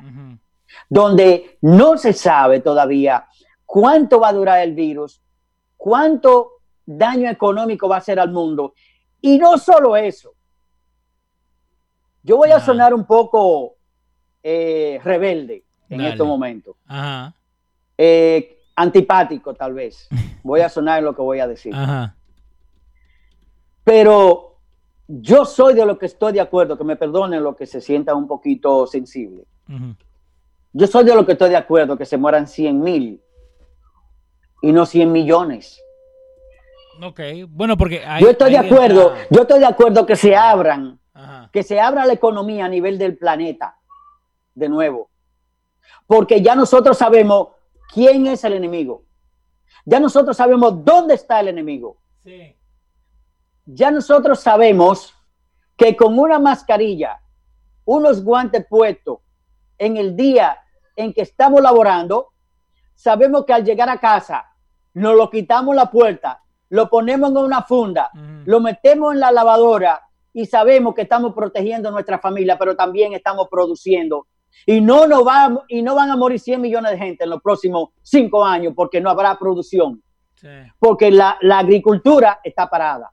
donde 0.89 1.59
no 1.63 1.97
se 1.97 2.13
sabe 2.13 2.61
todavía 2.61 3.27
cuánto 3.67 4.21
va 4.21 4.29
a 4.29 4.33
durar 4.33 4.61
el 4.61 4.75
virus, 4.75 5.21
cuánto 5.77 6.61
daño 6.85 7.31
económico 7.31 7.89
va 7.89 7.97
a 7.97 7.99
hacer 7.99 8.19
al 8.19 8.31
mundo. 8.31 8.75
Y 9.21 9.39
no 9.39 9.59
solo 9.59 9.97
eso. 9.97 10.35
Yo 12.23 12.37
voy 12.37 12.51
a 12.51 12.61
sonar 12.61 12.93
un 12.93 13.05
poco 13.07 13.77
eh, 14.43 15.01
rebelde 15.03 15.65
en 15.89 16.01
estos 16.03 16.27
momentos. 16.27 16.77
Eh, 17.97 18.59
antipático, 18.77 19.55
tal 19.55 19.75
vez. 19.75 20.09
Voy 20.43 20.63
a 20.63 20.69
sonar 20.71 21.01
en 21.01 21.05
lo 21.05 21.15
que 21.15 21.21
voy 21.21 21.39
a 21.41 21.47
decir. 21.47 21.75
Pero 23.85 24.50
yo 25.13 25.45
soy 25.45 25.75
de 25.75 25.85
lo 25.85 25.99
que 25.99 26.07
estoy 26.07 26.33
de 26.33 26.41
acuerdo, 26.41 26.79
que 26.79 26.85
me 26.85 26.95
perdonen 26.95 27.43
lo 27.43 27.57
que 27.57 27.67
se 27.67 27.81
sienta 27.81 28.15
un 28.15 28.29
poquito 28.29 28.87
sensible. 28.87 29.45
Yo 30.73 30.87
soy 30.87 31.05
de 31.05 31.15
lo 31.17 31.27
que 31.27 31.33
estoy 31.33 31.51
de 31.51 31.57
acuerdo, 31.57 31.99
que 31.99 32.05
se 32.05 32.17
mueran 32.17 32.47
100 32.47 32.81
mil 32.81 33.21
y 34.63 34.73
no 34.73 34.87
100 34.87 35.11
millones. 35.11 35.83
Ok, 37.03 37.21
bueno, 37.49 37.77
porque 37.77 38.05
yo 38.21 38.31
estoy 38.31 38.53
de 38.53 38.59
acuerdo, 38.59 39.15
yo 39.31 39.43
estoy 39.43 39.59
de 39.59 39.67
acuerdo 39.67 40.07
que 40.07 40.15
se 40.15 40.37
abran, 40.37 41.01
que 41.53 41.65
se 41.65 41.81
abra 41.81 42.07
la 42.07 42.13
economía 42.13 42.67
a 42.67 42.69
nivel 42.69 42.97
del 42.97 43.17
planeta, 43.17 43.79
de 44.55 44.69
nuevo, 44.69 45.11
porque 46.07 46.41
ya 46.41 46.55
nosotros 46.55 46.99
sabemos 46.99 47.49
quién 47.93 48.27
es 48.27 48.45
el 48.45 48.53
enemigo, 48.53 49.05
ya 49.85 49.99
nosotros 49.99 50.37
sabemos 50.37 50.85
dónde 50.85 51.15
está 51.15 51.41
el 51.41 51.49
enemigo, 51.49 51.97
sí. 52.23 52.55
Ya 53.75 53.91
nosotros 53.91 54.41
sabemos 54.41 55.15
que 55.77 55.97
con 55.97 56.19
una 56.19 56.39
mascarilla, 56.39 57.21
unos 57.85 58.23
guantes 58.23 58.67
puestos 58.69 59.19
en 59.79 59.97
el 59.97 60.17
día 60.17 60.59
en 60.97 61.13
que 61.13 61.23
estamos 61.23 61.61
laborando, 61.61 62.29
sabemos 62.95 63.45
que 63.45 63.53
al 63.53 63.65
llegar 63.65 63.89
a 63.89 63.99
casa 63.99 64.45
nos 64.95 65.17
lo 65.17 65.31
quitamos 65.31 65.75
la 65.75 65.91
puerta 65.91 66.43
lo 66.71 66.89
ponemos 66.89 67.31
en 67.31 67.37
una 67.37 67.63
funda, 67.63 68.11
lo 68.47 68.61
metemos 68.61 69.13
en 69.13 69.21
la 69.21 69.31
lavadora 69.31 70.01
y 70.33 70.47
sabemos 70.47 70.95
que 70.95 71.03
estamos 71.03 71.35
protegiendo 71.35 71.89
a 71.89 71.93
nuestra 71.93 72.19
familia, 72.19 72.57
pero 72.57 72.77
también 72.77 73.13
estamos 73.13 73.49
produciendo. 73.51 74.29
Y 74.67 74.81
no, 74.81 75.07
nos 75.07 75.27
va, 75.27 75.65
y 75.69 75.83
no 75.83 75.95
van 75.95 76.11
a 76.11 76.17
morir 76.17 76.39
100 76.39 76.61
millones 76.61 76.93
de 76.93 76.99
gente 76.99 77.25
en 77.25 77.31
los 77.31 77.43
próximos 77.43 77.91
cinco 78.03 78.45
años 78.45 78.73
porque 78.75 79.01
no 79.01 79.11
habrá 79.11 79.37
producción. 79.39 80.03
Porque 80.79 81.11
la, 81.11 81.39
agricultura 81.53 82.41
está 82.43 82.71
parada. 82.71 83.11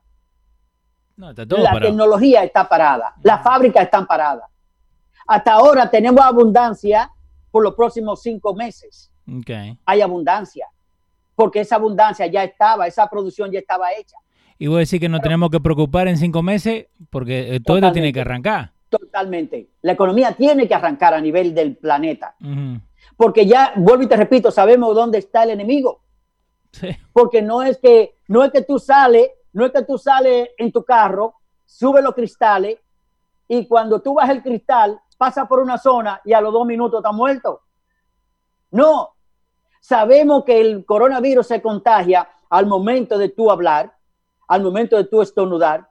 La 1.18 1.80
tecnología 1.80 2.44
está 2.44 2.68
parada. 2.68 3.14
Las 3.22 3.42
fábricas 3.42 3.84
están 3.84 4.06
paradas. 4.06 4.48
Hasta 5.26 5.52
ahora 5.52 5.90
tenemos 5.90 6.24
abundancia 6.24 7.10
por 7.50 7.62
los 7.62 7.74
próximos 7.74 8.22
cinco 8.22 8.54
meses. 8.54 9.10
Hay 9.84 10.00
abundancia 10.00 10.66
porque 11.38 11.60
esa 11.60 11.76
abundancia 11.76 12.26
ya 12.26 12.42
estaba, 12.42 12.88
esa 12.88 13.08
producción 13.08 13.52
ya 13.52 13.60
estaba 13.60 13.92
hecha. 13.92 14.16
Y 14.58 14.66
voy 14.66 14.78
a 14.78 14.80
decir 14.80 14.98
que 14.98 15.08
no 15.08 15.20
tenemos 15.20 15.50
que 15.50 15.60
preocupar 15.60 16.08
en 16.08 16.16
cinco 16.16 16.42
meses 16.42 16.86
porque 17.10 17.54
eh, 17.54 17.60
todo 17.60 17.76
esto 17.76 17.92
tiene 17.92 18.12
que 18.12 18.22
arrancar. 18.22 18.72
Totalmente. 18.88 19.68
La 19.82 19.92
economía 19.92 20.32
tiene 20.32 20.66
que 20.66 20.74
arrancar 20.74 21.14
a 21.14 21.20
nivel 21.20 21.54
del 21.54 21.76
planeta. 21.76 22.34
Porque 23.16 23.46
ya, 23.46 23.72
vuelvo 23.76 24.02
y 24.02 24.08
te 24.08 24.16
repito, 24.16 24.50
sabemos 24.50 24.96
dónde 24.96 25.18
está 25.18 25.44
el 25.44 25.50
enemigo. 25.50 26.02
Porque 27.12 27.40
no 27.40 27.62
es 27.62 27.78
que 27.78 28.16
no 28.26 28.42
es 28.42 28.50
que 28.50 28.62
tú 28.62 28.80
sales, 28.80 29.28
no 29.58 29.66
es 29.66 29.72
que 29.72 29.82
tú 29.82 29.98
sales 29.98 30.50
en 30.56 30.72
tu 30.72 30.84
carro, 30.84 31.34
sube 31.66 32.00
los 32.00 32.14
cristales 32.14 32.78
y 33.46 33.66
cuando 33.66 34.00
tú 34.00 34.14
bajas 34.14 34.36
el 34.36 34.42
cristal, 34.42 35.00
pasa 35.18 35.46
por 35.46 35.60
una 35.60 35.76
zona 35.76 36.20
y 36.24 36.32
a 36.32 36.40
los 36.40 36.52
dos 36.52 36.66
minutos 36.66 37.00
está 37.00 37.12
muerto. 37.12 37.60
No, 38.70 39.14
Sabemos 39.80 40.44
que 40.44 40.60
el 40.60 40.84
coronavirus 40.84 41.46
se 41.46 41.62
contagia 41.62 42.28
al 42.50 42.66
momento 42.66 43.16
de 43.16 43.28
tú 43.28 43.50
hablar, 43.50 43.94
al 44.46 44.62
momento 44.62 44.96
de 44.96 45.04
tú 45.04 45.22
estornudar, 45.22 45.88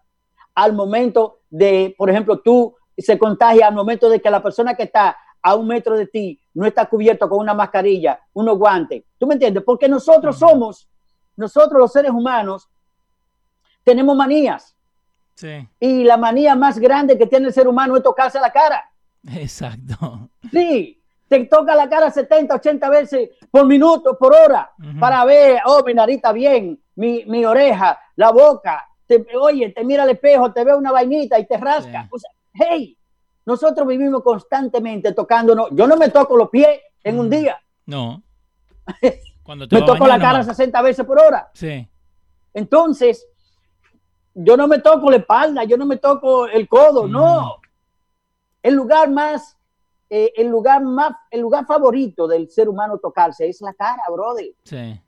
al 0.56 0.74
momento 0.74 1.40
de, 1.50 1.96
por 1.98 2.10
ejemplo, 2.10 2.40
tú 2.40 2.76
se 2.98 3.18
contagia 3.18 3.68
al 3.68 3.74
momento 3.74 4.10
de 4.10 4.20
que 4.20 4.30
la 4.30 4.44
persona 4.44 4.76
que 4.76 4.84
está 4.84 5.18
a 5.42 5.56
un 5.56 5.68
metro 5.68 5.96
de 5.96 6.08
ti 6.08 6.40
no 6.54 6.66
está 6.66 6.88
cubierto 6.88 7.30
con 7.30 7.40
una 7.40 7.54
mascarilla, 7.54 8.20
unos 8.34 8.58
guantes. 8.58 9.04
¿Tú 9.18 9.28
me 9.28 9.36
entiendes? 9.36 9.64
Porque 9.64 9.88
nosotros 9.88 10.38
somos, 10.38 10.88
nosotros 11.36 11.80
los 11.80 11.92
seres 11.92 12.12
humanos, 12.12 12.70
tenemos 13.88 14.18
manías. 14.18 14.76
Sí. 15.36 15.66
Y 15.80 16.04
la 16.04 16.18
manía 16.18 16.58
más 16.58 16.78
grande 16.78 17.18
que 17.18 17.26
tiene 17.26 17.48
el 17.48 17.54
ser 17.54 17.70
humano 17.70 17.96
es 17.96 18.04
tocarse 18.04 18.38
la 18.38 18.52
cara. 18.52 18.84
Exacto. 19.34 20.30
Sí, 20.52 21.02
te 21.30 21.46
toca 21.46 21.74
la 21.74 21.88
cara 21.88 22.12
70, 22.12 22.54
80 22.54 22.90
veces 22.90 23.30
por 23.50 23.66
minuto, 23.66 24.18
por 24.18 24.36
hora, 24.36 24.72
para 25.00 25.24
ver, 25.24 25.62
oh, 25.66 25.84
mi 25.86 25.94
narita 25.94 26.34
bien, 26.34 26.82
mi, 26.96 27.24
mi 27.26 27.46
oreja, 27.46 27.98
la 28.18 28.32
boca, 28.32 28.86
te, 29.06 29.26
oye, 29.40 29.70
te 29.70 29.86
mira 29.86 30.04
al 30.04 30.10
espejo, 30.10 30.52
te 30.52 30.66
ve 30.66 30.76
una 30.76 30.92
vainita 30.92 31.40
y 31.40 31.46
te 31.46 31.56
rasca. 31.56 32.10
O 32.12 32.20
sea, 32.20 32.30
hey, 32.54 32.98
nosotros 33.46 33.88
vivimos 33.88 34.24
constantemente 34.24 35.14
tocándonos. 35.14 35.70
Yo 35.72 35.88
no 35.88 35.96
me 35.96 36.10
toco 36.10 36.36
los 36.36 36.50
pies 36.50 36.82
en 37.04 37.20
un 37.20 37.30
día. 37.30 37.58
No. 37.86 38.22
Cuando 39.44 39.66
me 39.72 39.82
toco 39.82 40.06
la 40.06 40.20
cara 40.20 40.44
60 40.44 40.82
veces 40.82 41.06
por 41.06 41.20
hora. 41.20 41.50
Sí. 41.54 41.88
Entonces, 42.54 43.26
yo 44.38 44.56
no 44.56 44.68
me 44.68 44.80
toco 44.80 45.10
la 45.10 45.18
espalda, 45.18 45.64
yo 45.64 45.78
no 45.78 45.86
me 45.86 45.98
toco 45.98 46.48
el 46.48 46.68
codo, 46.68 47.08
no. 47.08 47.58
El 48.62 48.76
lugar 48.76 49.10
más 49.10 49.58
eh, 50.10 50.32
el 50.38 50.48
lugar 50.48 50.82
más, 50.84 51.12
el 51.30 51.42
lugar 51.42 51.66
favorito 51.66 52.28
del 52.28 52.50
ser 52.50 52.70
humano 52.70 52.98
tocarse 52.98 53.48
es 53.48 53.62
la 53.62 53.74
cara, 53.74 54.04
brother. 54.10 54.54
Sí. 54.64 55.00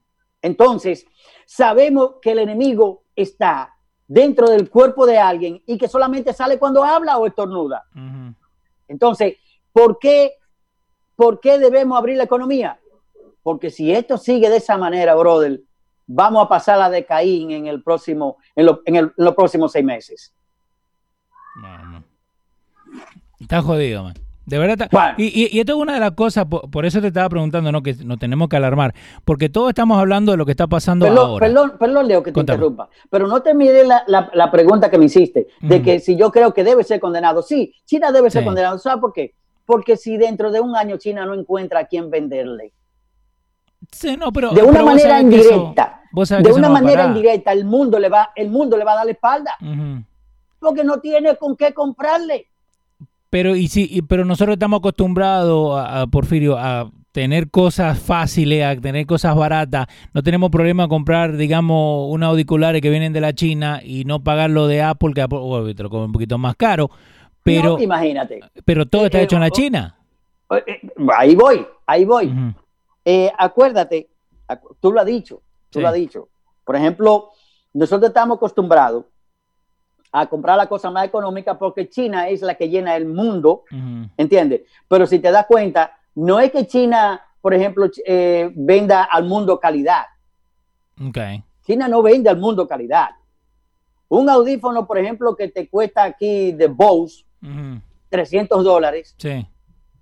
Entonces, 0.41 1.05
sabemos 1.45 2.15
que 2.21 2.31
el 2.31 2.39
enemigo 2.39 3.03
está 3.15 3.73
dentro 4.07 4.49
del 4.49 4.69
cuerpo 4.69 5.05
de 5.05 5.17
alguien 5.17 5.61
y 5.65 5.77
que 5.77 5.87
solamente 5.87 6.33
sale 6.33 6.59
cuando 6.59 6.83
habla 6.83 7.17
o 7.17 7.27
estornuda. 7.27 7.85
Entonces, 8.87 9.37
¿por 9.71 9.99
qué, 9.99 10.33
¿por 11.15 11.39
qué 11.39 11.59
debemos 11.59 11.97
abrir 11.97 12.17
la 12.17 12.23
economía? 12.23 12.79
Porque 13.41 13.69
si 13.69 13.93
esto 13.93 14.17
sigue 14.17 14.49
de 14.49 14.57
esa 14.57 14.77
manera, 14.77 15.15
brother, 15.15 15.61
vamos 16.09 16.43
a 16.43 16.49
pasar 16.49 16.81
a 16.81 16.89
de 16.89 17.05
Caín 17.05 17.51
en 17.51 17.67
el 17.67 17.83
próximo, 17.83 18.37
en, 18.55 18.67
en, 18.85 19.13
los 19.15 19.35
próximos 19.35 19.71
seis 19.71 19.85
meses. 19.85 20.33
Está 23.39 23.61
jodido, 23.61 24.03
man. 24.03 24.15
De 24.45 24.57
verdad. 24.57 24.89
Y, 25.17 25.59
esto 25.59 25.73
es 25.73 25.77
una 25.77 25.93
de 25.93 25.99
las 25.99 26.11
cosas, 26.13 26.45
por, 26.45 26.83
eso 26.83 26.99
te 27.01 27.07
estaba 27.07 27.29
preguntando, 27.29 27.71
¿no? 27.71 27.83
Que 27.83 27.93
nos 28.03 28.17
tenemos 28.17 28.49
que 28.49 28.55
alarmar. 28.55 28.95
Porque 29.23 29.47
todos 29.47 29.69
estamos 29.69 29.99
hablando 29.99 30.31
de 30.31 30.39
lo 30.39 30.45
que 30.45 30.51
está 30.51 30.65
pasando 30.65 31.07
ahora. 31.07 31.45
Perdón, 31.45 31.73
perdón, 31.77 32.07
Leo, 32.07 32.23
que 32.23 32.31
te 32.31 32.39
interrumpa. 32.39 32.89
Pero 33.11 33.27
no 33.27 33.43
te 33.43 33.53
mide 33.53 33.85
la, 33.85 34.03
la, 34.07 34.51
pregunta 34.51 34.89
que 34.89 34.97
me 34.97 35.05
hiciste, 35.05 35.49
de 35.61 35.83
que 35.83 35.99
si 35.99 36.15
yo 36.15 36.31
creo 36.31 36.51
que 36.51 36.63
debe 36.63 36.83
ser 36.83 36.99
condenado. 36.99 37.43
Sí, 37.43 37.75
China 37.85 38.11
debe 38.11 38.31
ser 38.31 38.43
condenado. 38.43 38.79
¿Sabes 38.79 38.99
por 38.99 39.13
qué? 39.13 39.35
Porque 39.67 39.97
si 39.97 40.17
dentro 40.17 40.51
de 40.51 40.59
un 40.59 40.75
año 40.75 40.97
China 40.97 41.27
no 41.27 41.35
encuentra 41.35 41.81
a 41.81 41.85
quién 41.85 42.09
venderle. 42.09 42.73
Sí, 43.91 44.17
no, 44.17 44.31
pero, 44.31 44.51
de 44.51 44.63
una 44.63 44.83
manera 44.83 45.21
indirecta. 45.21 45.98
De 46.11 46.53
una 46.53 46.69
manera 46.69 47.05
indirecta, 47.05 47.51
el 47.51 47.65
mundo 47.65 47.99
le 47.99 48.09
va, 48.09 48.31
el 48.35 48.49
mundo 48.49 48.77
le 48.77 48.83
va 48.83 48.93
a 48.93 48.95
dar 48.95 49.05
la 49.05 49.11
espalda. 49.11 49.55
Porque 50.59 50.83
no 50.83 50.99
tiene 50.99 51.35
con 51.37 51.55
qué 51.55 51.73
comprarle. 51.73 52.47
Pero, 53.29 53.55
y 53.55 53.67
sí, 53.67 54.01
pero 54.07 54.25
nosotros 54.25 54.55
estamos 54.55 54.79
acostumbrados, 54.79 55.79
a, 55.79 56.07
Porfirio, 56.07 56.57
a 56.57 56.89
tener 57.11 57.49
cosas 57.49 57.99
fáciles, 57.99 58.63
a 58.65 58.75
tener 58.79 59.05
cosas 59.05 59.35
baratas. 59.35 59.87
No 60.13 60.23
tenemos 60.23 60.49
problema 60.49 60.87
comprar, 60.87 61.37
digamos, 61.37 62.07
unos 62.09 62.29
auriculares 62.29 62.81
que 62.81 62.89
vienen 62.89 63.13
de 63.13 63.21
la 63.21 63.33
China 63.33 63.81
y 63.83 64.03
no 64.05 64.23
pagarlo 64.23 64.67
de 64.67 64.81
Apple, 64.81 65.13
que 65.13 65.21
Apple 65.21 65.39
te 65.75 65.83
lo 65.83 65.89
come 65.89 66.05
un 66.05 66.11
poquito 66.11 66.37
más 66.37 66.55
caro. 66.55 66.89
Pero, 67.43 67.79
imagínate. 67.79 68.41
Pero 68.65 68.85
todo 68.85 69.05
está 69.05 69.19
eh, 69.19 69.23
hecho 69.23 69.35
en 69.35 69.41
la 69.41 69.47
eh, 69.47 69.51
China. 69.51 69.95
Eh, 70.65 70.81
ahí 71.15 71.35
voy, 71.35 71.65
ahí 71.85 72.05
voy. 72.05 72.33
acuérdate, 73.37 74.09
tú 74.79 74.91
lo 74.91 74.99
has 75.01 75.05
dicho, 75.05 75.41
tú 75.69 75.81
lo 75.81 75.87
has 75.87 75.93
dicho. 75.93 76.29
Por 76.63 76.75
ejemplo, 76.75 77.31
nosotros 77.73 78.09
estamos 78.09 78.37
acostumbrados 78.37 79.05
a 80.11 80.25
comprar 80.27 80.57
la 80.57 80.67
cosa 80.67 80.89
más 80.89 81.05
económica 81.05 81.57
porque 81.57 81.89
China 81.89 82.29
es 82.29 82.41
la 82.41 82.55
que 82.55 82.69
llena 82.69 82.95
el 82.95 83.05
mundo, 83.05 83.63
¿entiendes? 84.17 84.61
Pero 84.87 85.05
si 85.05 85.19
te 85.19 85.31
das 85.31 85.45
cuenta, 85.45 85.97
no 86.15 86.39
es 86.39 86.51
que 86.51 86.65
China, 86.65 87.21
por 87.41 87.53
ejemplo, 87.53 87.89
eh, 88.05 88.51
venda 88.55 89.03
al 89.03 89.25
mundo 89.25 89.59
calidad. 89.59 90.05
Okay. 91.09 91.43
China 91.65 91.87
no 91.87 92.01
vende 92.01 92.29
al 92.29 92.37
mundo 92.37 92.67
calidad. 92.67 93.09
Un 94.07 94.29
audífono, 94.29 94.87
por 94.87 94.97
ejemplo, 94.97 95.35
que 95.35 95.49
te 95.49 95.69
cuesta 95.69 96.03
aquí 96.03 96.51
de 96.51 96.67
Bose, 96.67 97.23
300 98.09 98.63
dólares. 98.63 99.15
Sí. 99.17 99.47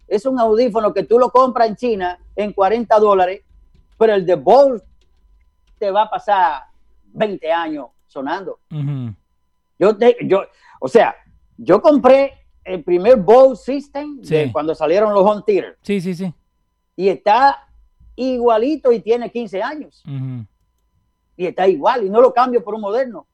Es 0.07 0.25
un 0.25 0.39
audífono 0.39 0.93
que 0.93 1.03
tú 1.03 1.19
lo 1.19 1.29
compras 1.29 1.67
en 1.67 1.75
China 1.75 2.19
en 2.35 2.53
40 2.53 2.97
dólares, 2.99 3.41
pero 3.97 4.13
el 4.13 4.25
de 4.25 4.35
Bose 4.35 4.85
te 5.77 5.91
va 5.91 6.03
a 6.03 6.09
pasar 6.09 6.63
20 7.13 7.51
años 7.51 7.87
sonando. 8.07 8.59
Yo, 9.79 9.95
yo, 10.25 10.43
o 10.79 10.87
sea, 10.87 11.15
yo 11.57 11.81
compré 11.81 12.33
el 12.63 12.83
primer 12.83 13.17
Bose 13.17 13.63
System 13.63 14.21
de 14.21 14.51
cuando 14.51 14.75
salieron 14.75 15.13
los 15.13 15.23
Home 15.23 15.43
Theater. 15.45 15.77
Sí, 15.81 16.01
sí, 16.01 16.13
sí. 16.13 16.33
Y 16.95 17.09
está 17.09 17.67
igualito 18.15 18.91
y 18.91 18.99
tiene 18.99 19.31
15 19.31 19.61
años. 19.61 20.03
Y 21.35 21.45
está 21.45 21.67
igual 21.67 22.05
y 22.05 22.09
no 22.09 22.21
lo 22.21 22.33
cambio 22.33 22.63
por 22.63 22.75
un 22.75 22.81
moderno. 22.81 23.27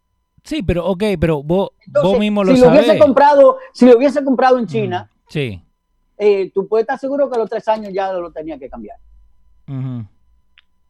Sí, 0.43 0.61
pero 0.61 0.85
ok, 0.85 1.03
pero 1.19 1.41
vos, 1.41 1.71
mismo 2.19 2.43
lo 2.43 2.53
si 2.53 2.61
Lo 2.61 2.69
hubiese 2.69 2.99
comprado, 2.99 3.57
si 3.71 3.85
lo 3.85 3.97
hubiese 3.97 4.23
comprado 4.23 4.59
en 4.59 4.67
China, 4.67 5.09
sí. 5.29 5.63
Eh, 6.17 6.51
tú 6.53 6.67
puedes 6.67 6.83
estar 6.83 6.99
seguro 6.99 7.29
que 7.29 7.35
a 7.35 7.39
los 7.39 7.49
tres 7.49 7.67
años 7.67 7.91
ya 7.93 8.11
lo 8.11 8.31
tenía 8.31 8.59
que 8.59 8.69
cambiar. 8.69 8.97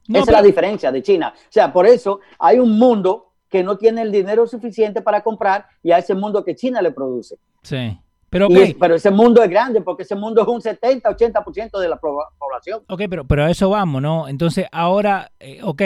Esa 0.07 0.19
es 0.19 0.27
la 0.27 0.41
diferencia 0.41 0.91
de 0.91 1.01
China. 1.01 1.33
O 1.35 1.51
sea, 1.51 1.71
por 1.71 1.85
eso 1.85 2.19
hay 2.39 2.59
un 2.59 2.77
mundo 2.77 3.31
que 3.49 3.63
no 3.63 3.77
tiene 3.77 4.01
el 4.01 4.11
dinero 4.11 4.47
suficiente 4.47 5.01
para 5.01 5.21
comprar 5.21 5.67
y 5.83 5.91
a 5.91 5.99
ese 5.99 6.15
mundo 6.15 6.43
que 6.43 6.55
China 6.55 6.81
le 6.81 6.91
produce. 6.91 7.35
Sí. 7.61 7.97
Pero, 8.29 8.47
pero 8.79 8.95
ese 8.95 9.11
mundo 9.11 9.43
es 9.43 9.49
grande 9.49 9.81
porque 9.81 10.01
ese 10.01 10.15
mundo 10.15 10.41
es 10.41 10.47
un 10.47 10.59
70, 10.59 11.07
80% 11.07 11.79
de 11.79 11.87
la 11.87 11.97
población. 11.99 12.81
Ok, 12.89 13.03
pero, 13.07 13.25
pero 13.25 13.43
a 13.43 13.51
eso 13.51 13.69
vamos, 13.69 14.01
¿no? 14.01 14.27
Entonces, 14.27 14.65
ahora, 14.71 15.31
eh, 15.39 15.59
ok, 15.61 15.83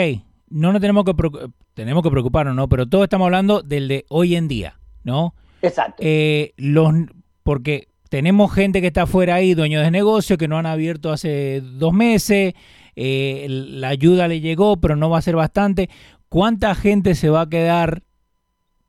no 0.48 0.72
nos 0.72 0.80
tenemos 0.80 1.04
que, 1.04 1.12
tenemos 1.74 2.02
que 2.02 2.10
preocuparnos, 2.10 2.54
¿no? 2.54 2.66
Pero 2.66 2.88
todos 2.88 3.04
estamos 3.04 3.26
hablando 3.26 3.60
del 3.60 3.86
de 3.86 4.06
hoy 4.08 4.34
en 4.34 4.48
día, 4.48 4.80
¿no? 5.04 5.34
Exacto. 5.60 5.96
Eh, 6.00 6.54
los, 6.56 6.90
porque 7.42 7.88
tenemos 8.08 8.50
gente 8.50 8.80
que 8.80 8.86
está 8.86 9.06
fuera 9.06 9.34
ahí, 9.34 9.52
dueños 9.52 9.84
de 9.84 9.90
negocio, 9.90 10.38
que 10.38 10.48
no 10.48 10.56
han 10.56 10.64
abierto 10.64 11.12
hace 11.12 11.60
dos 11.60 11.92
meses, 11.92 12.54
eh, 13.00 13.46
la 13.48 13.90
ayuda 13.90 14.26
le 14.26 14.40
llegó, 14.40 14.76
pero 14.78 14.96
no 14.96 15.08
va 15.08 15.18
a 15.18 15.22
ser 15.22 15.36
bastante. 15.36 15.88
¿Cuánta 16.28 16.74
gente 16.74 17.14
se 17.14 17.30
va 17.30 17.42
a 17.42 17.48
quedar 17.48 18.02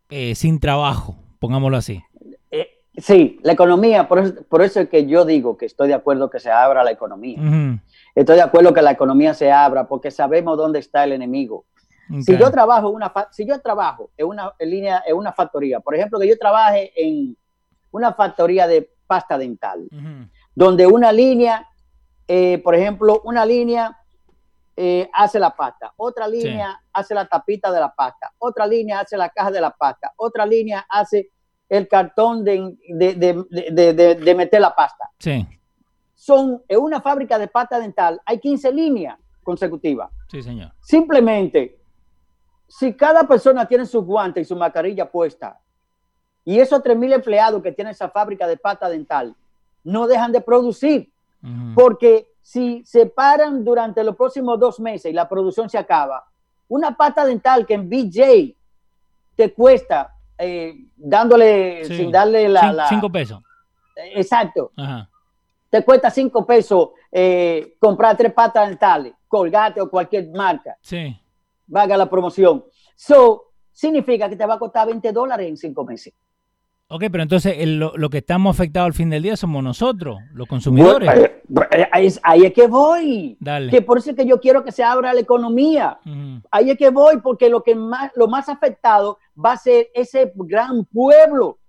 eh, 0.09 0.33
sin 0.33 0.59
trabajo? 0.59 1.15
Pongámoslo 1.37 1.77
así. 1.77 2.01
Eh, 2.49 2.69
sí, 2.97 3.39
la 3.43 3.53
economía, 3.53 4.07
por 4.07 4.17
eso, 4.17 4.33
por 4.49 4.63
eso, 4.63 4.79
es 4.79 4.89
que 4.89 5.05
yo 5.05 5.25
digo 5.25 5.57
que 5.57 5.67
estoy 5.67 5.89
de 5.89 5.93
acuerdo 5.93 6.27
que 6.31 6.39
se 6.39 6.49
abra 6.49 6.83
la 6.83 6.89
economía. 6.89 7.37
Estoy 8.15 8.37
de 8.37 8.41
acuerdo 8.41 8.73
que 8.73 8.81
la 8.81 8.91
economía 8.91 9.35
se 9.35 9.51
abra 9.51 9.87
porque 9.87 10.09
sabemos 10.09 10.57
dónde 10.57 10.79
está 10.79 11.03
el 11.03 11.11
enemigo. 11.11 11.65
Si 12.21 12.35
yo 12.35 12.49
trabajo 12.49 12.89
una 12.89 13.13
si 13.29 13.45
yo 13.45 13.61
trabajo 13.61 14.09
en 14.17 14.25
una 14.25 14.51
línea 14.59 15.03
en 15.05 15.15
una 15.15 15.31
factoría, 15.31 15.79
por 15.79 15.93
ejemplo, 15.93 16.17
que 16.17 16.27
yo 16.27 16.39
trabaje 16.39 16.91
en 16.95 17.37
una 17.91 18.13
factoría 18.13 18.65
de 18.65 18.89
pasta 19.05 19.37
dental, 19.37 19.87
donde 20.55 20.87
una 20.87 21.11
línea, 21.11 21.67
eh, 22.27 22.59
por 22.63 22.73
ejemplo, 22.73 23.21
una 23.23 23.45
línea 23.45 23.98
eh, 24.81 25.09
hace 25.11 25.37
la 25.39 25.53
pasta, 25.53 25.91
otra 25.97 26.25
línea 26.25 26.81
hace 26.93 27.13
la 27.13 27.27
tapita 27.27 27.69
de 27.69 27.81
la 27.81 27.93
pasta, 27.93 28.31
otra 28.37 28.65
línea 28.65 29.01
hace 29.01 29.17
la 29.17 29.27
caja 29.27 29.51
de 29.51 29.59
la 29.59 29.71
pasta, 29.71 30.13
otra 30.15 30.45
línea 30.45 30.85
hace 30.87 31.31
el 31.67 31.85
cartón 31.85 32.45
de, 32.45 32.77
de, 32.89 34.35
meter 34.37 34.61
la 34.61 34.73
pasta. 34.73 35.09
Sí. 35.19 35.45
Son, 36.15 36.63
en 36.65 36.79
una 36.79 37.01
fábrica 37.01 37.37
de 37.37 37.49
pasta 37.49 37.77
dental 37.77 38.21
hay 38.25 38.39
15 38.39 38.71
líneas 38.71 39.19
consecutivas. 39.43 40.11
Sí, 40.31 40.41
señor. 40.41 40.71
Simplemente, 40.79 41.77
si 42.65 42.93
cada 42.93 43.27
persona 43.27 43.67
tiene 43.67 43.85
su 43.85 44.01
guante 44.01 44.39
y 44.39 44.45
su 44.45 44.55
mascarilla 44.55 45.11
puesta, 45.11 45.59
y 46.45 46.57
esos 46.57 46.81
3.000 46.81 47.15
empleados 47.15 47.61
que 47.61 47.73
tiene 47.73 47.91
esa 47.91 48.07
fábrica 48.07 48.47
de 48.47 48.55
pasta 48.55 48.87
dental 48.87 49.35
no 49.83 50.07
dejan 50.07 50.31
de 50.31 50.39
producir, 50.39 51.11
porque 51.75 52.28
si 52.49 52.83
se 52.83 53.05
paran 53.05 53.63
durante 53.63 54.03
los 54.03 54.15
próximos 54.15 54.59
dos 54.59 54.79
meses 54.79 55.11
y 55.11 55.13
la 55.13 55.29
producción 55.29 55.69
se 55.69 55.77
acaba, 55.77 56.25
una 56.67 56.97
pata 56.97 57.23
dental 57.23 57.63
que 57.63 57.75
en 57.75 57.87
BJ 57.87 58.55
te 59.35 59.53
cuesta, 59.53 60.15
eh, 60.35 60.73
dándole, 60.95 61.85
sin 61.85 62.11
darle 62.11 62.49
la, 62.49 62.87
Cinco 62.89 63.11
pesos. 63.11 63.39
Exacto. 63.95 64.71
Te 65.69 65.85
cuesta 65.85 66.09
cinco 66.09 66.43
pesos 66.43 66.89
eh, 67.11 67.75
comprar 67.77 68.17
tres 68.17 68.33
patas 68.33 68.67
dentales, 68.67 69.13
Colgate 69.27 69.79
o 69.79 69.87
cualquier 69.87 70.31
marca. 70.31 70.75
Sí. 70.81 71.15
Vaga 71.67 71.95
la 71.97 72.09
promoción. 72.09 72.65
So, 72.95 73.51
significa 73.71 74.27
que 74.27 74.35
te 74.35 74.47
va 74.47 74.55
a 74.55 74.59
costar 74.59 74.87
20 74.87 75.11
dólares 75.11 75.47
en 75.47 75.55
cinco 75.55 75.85
meses. 75.85 76.15
Ok, 76.91 77.03
pero 77.11 77.21
entonces 77.21 77.55
lo, 77.67 78.09
que 78.09 78.17
estamos 78.17 78.55
afectados 78.55 78.87
al 78.87 78.93
fin 78.93 79.11
del 79.11 79.21
día 79.21 79.37
somos 79.37 79.63
nosotros, 79.63 80.17
los 80.33 80.47
consumidores. 80.47 81.07
Eh, 81.07 81.89
ahí, 81.91 82.45
es, 82.45 82.53
que 82.53 82.65
voy. 82.65 83.37
Dale. 83.39 83.69
Que 83.69 83.83
por 83.83 83.99
eso 83.99 84.09
es 84.09 84.15
que 84.15 84.25
yo 84.25 84.39
quiero 84.39 84.63
que 84.63 84.71
se 84.71 84.83
abra 84.83 85.13
la 85.13 85.19
economía. 85.19 85.99
Ahí 86.49 86.71
es 86.71 86.77
que 86.79 86.89
voy, 86.89 87.17
porque 87.21 87.47
lo 87.47 87.61
que 87.61 87.75
más, 87.75 88.11
lo 88.15 88.27
más 88.27 88.49
afectado 88.49 89.19
va 89.37 89.51
a 89.51 89.57
ser 89.57 89.89
ese 89.93 90.33
gran 90.35 90.83
pueblo. 90.85 91.59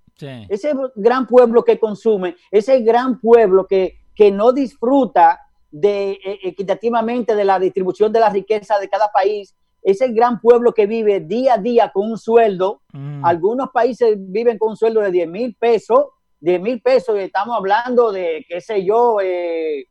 Ese 0.48 0.72
gran 0.96 1.26
pueblo 1.26 1.64
que 1.64 1.78
consume, 1.78 2.36
ese 2.50 2.80
gran 2.80 3.20
pueblo 3.20 3.66
que, 3.66 4.00
que 4.14 4.30
no 4.30 4.52
disfruta 4.52 5.38
de, 5.70 6.12
eh, 6.12 6.38
equitativamente 6.44 7.34
de 7.34 7.44
la 7.44 7.58
distribución 7.58 8.12
de 8.12 8.20
la 8.20 8.30
riqueza 8.30 8.78
de 8.78 8.88
cada 8.88 9.10
país 9.12 9.54
ese 9.82 10.08
gran 10.08 10.40
pueblo 10.40 10.72
que 10.72 10.86
vive 10.86 11.20
día 11.20 11.54
a 11.54 11.58
día 11.58 11.90
con 11.92 12.10
un 12.10 12.18
sueldo. 12.18 12.82
Mm. 12.92 13.24
Algunos 13.24 13.70
países 13.70 14.16
viven 14.18 14.58
con 14.58 14.70
un 14.70 14.76
sueldo 14.76 15.00
de 15.00 15.10
10 15.10 15.28
mil 15.28 15.56
pesos, 15.56 16.06
10 16.40 16.60
mil 16.60 16.80
pesos, 16.82 17.16
y 17.16 17.20
estamos 17.20 17.56
hablando 17.56 18.12
de, 18.12 18.44
qué 18.48 18.60
sé 18.60 18.84
yo, 18.84 19.18
eh, 19.22 19.86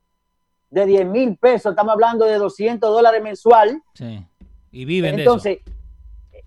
de 0.70 0.86
10 0.86 1.08
mil 1.08 1.38
pesos, 1.38 1.72
estamos 1.72 1.94
hablando 1.94 2.26
de 2.26 2.36
200 2.36 2.90
dólares 2.90 3.22
mensual. 3.24 3.82
Sí. 3.96 4.26
Y 4.72 4.86
viven 4.86 5.20
Entonces, 5.20 5.60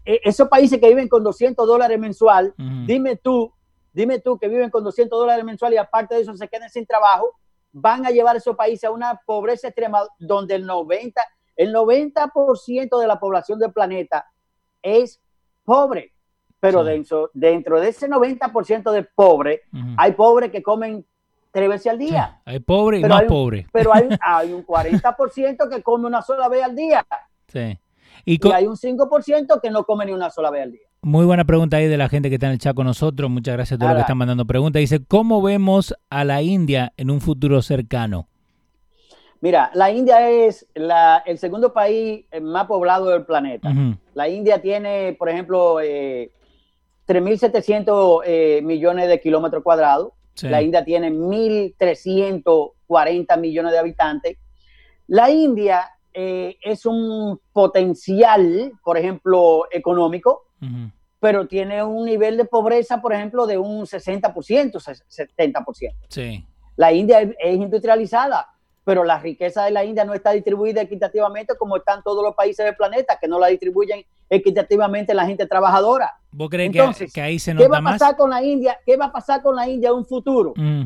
e, 0.05 0.21
esos 0.25 0.49
países 0.49 0.79
que 0.79 0.89
viven 0.89 1.09
con 1.09 1.25
200 1.25 1.67
dólares 1.67 1.99
mensual, 1.99 2.55
dime 2.87 3.17
tú, 3.17 3.53
dime 3.93 4.21
tú 4.21 4.39
que 4.39 4.49
viven 4.49 4.71
con 4.71 4.85
200 4.85 5.19
dólares 5.19 5.45
mensual 5.45 5.75
y 5.75 5.77
aparte 5.77 6.15
de 6.15 6.23
eso 6.23 6.37
se 6.37 6.49
queden 6.49 6.71
sin 6.71 6.87
trabajo, 6.87 7.37
van 7.73 8.07
a 8.07 8.11
llevar 8.11 8.37
a 8.37 8.39
esos 8.39 8.55
países 8.55 8.85
a 8.85 8.91
una 8.91 9.21
pobreza 9.27 9.69
extrema 9.69 10.07
donde 10.19 10.55
el 10.55 10.67
90, 10.67 11.21
el 11.57 11.75
90% 11.75 13.01
de 13.01 13.07
la 13.07 13.21
población 13.21 13.59
del 13.59 13.73
planeta 13.73 14.27
es 14.83 15.21
pobre, 15.65 16.13
pero 16.61 16.85
dentro, 16.85 17.31
dentro 17.35 17.81
de 17.81 17.89
ese 17.89 18.09
90% 18.09 18.91
de 18.93 19.03
pobre, 19.03 19.63
hay 19.97 20.13
pobres 20.13 20.51
que 20.51 20.63
comen 20.63 21.05
tres 21.51 21.69
veces 21.69 21.93
al 21.93 21.99
día. 21.99 22.41
hay 22.45 22.61
pobres 22.61 23.01
y 23.01 23.05
más 23.05 23.25
pobres. 23.25 23.67
Pero 23.73 23.95
hay, 23.95 24.09
hay 24.21 24.53
un 24.53 24.65
40% 24.65 25.69
que 25.69 25.83
come 25.83 26.07
una 26.07 26.23
sola 26.23 26.49
vez 26.49 26.65
al 26.65 26.75
día. 26.75 27.07
Sí. 27.49 27.79
Y, 28.25 28.39
hay 28.53 28.67
un 28.67 28.77
5% 28.77 29.61
que 29.61 29.71
no 29.71 29.85
come 29.85 30.07
ni 30.07 30.13
una 30.13 30.31
sola 30.31 30.51
vez 30.51 30.63
al 30.63 30.73
día. 30.73 30.87
Muy 31.03 31.27
buena 31.27 31.45
pregunta 31.45 31.79
ahí 31.79 31.89
de 31.89 31.97
la 31.97 32.09
gente 32.09 32.29
que 32.29 32.37
está 32.37 32.47
en 32.47 32.53
el 32.53 32.59
chat 32.59 32.77
con 32.77 32.87
nosotros. 32.87 33.29
Muchas 33.29 33.55
gracias 33.55 33.77
a 33.77 33.79
todos 33.79 33.91
los 33.91 33.97
que 33.99 34.03
están 34.03 34.19
mandando 34.19 34.47
preguntas. 34.47 34.79
Dice, 34.79 35.05
¿cómo 35.05 35.43
vemos 35.43 35.95
a 36.11 36.25
la 36.25 36.43
India 36.43 36.93
en 36.97 37.11
un 37.11 37.21
futuro 37.21 37.61
cercano? 37.61 38.29
Mira, 39.43 39.71
la 39.75 39.91
India 39.91 40.31
es 40.31 40.67
el 40.73 41.37
segundo 41.37 41.73
país 41.73 42.25
más 42.41 42.69
poblado 42.69 43.09
del 43.09 43.27
planeta. 43.27 43.75
La 44.15 44.29
India 44.29 44.63
tiene, 44.63 45.17
por 45.19 45.29
ejemplo, 45.29 45.81
3.700 45.81 48.23
eh, 48.25 48.59
eh, 48.59 48.63
millones 48.63 49.09
de 49.09 49.21
kilómetros 49.21 49.65
cuadrados. 49.65 50.13
La 50.43 50.63
India 50.63 50.85
tiene 50.85 51.11
1.340 51.11 53.41
millones 53.41 53.73
de 53.73 53.79
habitantes. 53.79 54.39
La 55.09 55.29
India 55.29 55.91
eh, 56.15 56.57
es 56.63 56.87
un 56.87 57.41
potencial, 57.53 58.75
por 58.85 58.97
ejemplo, 58.97 59.67
económico, 59.73 60.45
pero 61.19 61.49
tiene 61.49 61.83
un 61.83 62.05
nivel 62.05 62.37
de 62.37 62.45
pobreza, 62.45 63.03
por 63.03 63.13
ejemplo, 63.13 63.49
de 63.49 63.59
un 63.59 63.87
60%, 63.87 64.33
70%. 64.33 65.95
Sí. 66.09 66.47
La 66.77 66.93
India 66.93 67.23
es 67.23 67.57
industrializada 67.57 68.52
pero 68.85 69.05
la 69.05 69.19
riqueza 69.19 69.65
de 69.65 69.71
la 69.71 69.85
India 69.85 70.05
no 70.05 70.15
está 70.15 70.33
distribuida 70.33 70.83
equitativamente 70.83 71.57
como 71.57 71.77
están 71.77 72.03
todos 72.03 72.23
los 72.23 72.35
países 72.35 72.65
del 72.65 72.75
planeta, 72.75 73.19
que 73.21 73.29
no 73.29 73.39
la 73.39 73.49
distribuyen 73.49 74.05
equitativamente 74.29 75.15
la 75.15 75.27
gente 75.27 75.47
trabajadora. 75.47 76.13
¿Vos 76.33 76.49
crees 76.51 76.73
que, 77.13 77.21
ahí 77.21 77.39
se 77.39 77.55
nota 77.55 77.65
¿qué 77.65 77.71
va 77.71 77.79
a 77.79 77.83
pasar 77.83 78.17
con 78.17 78.31
la 78.31 78.43
India? 78.43 78.79
¿Qué 78.85 78.97
va 78.97 79.07
a 79.07 79.13
pasar 79.13 79.43
con 79.43 79.55
la 79.55 79.69
India 79.69 79.91
en 79.91 79.97
un 79.97 80.07
futuro? 80.07 80.55
Mm. 80.57 80.85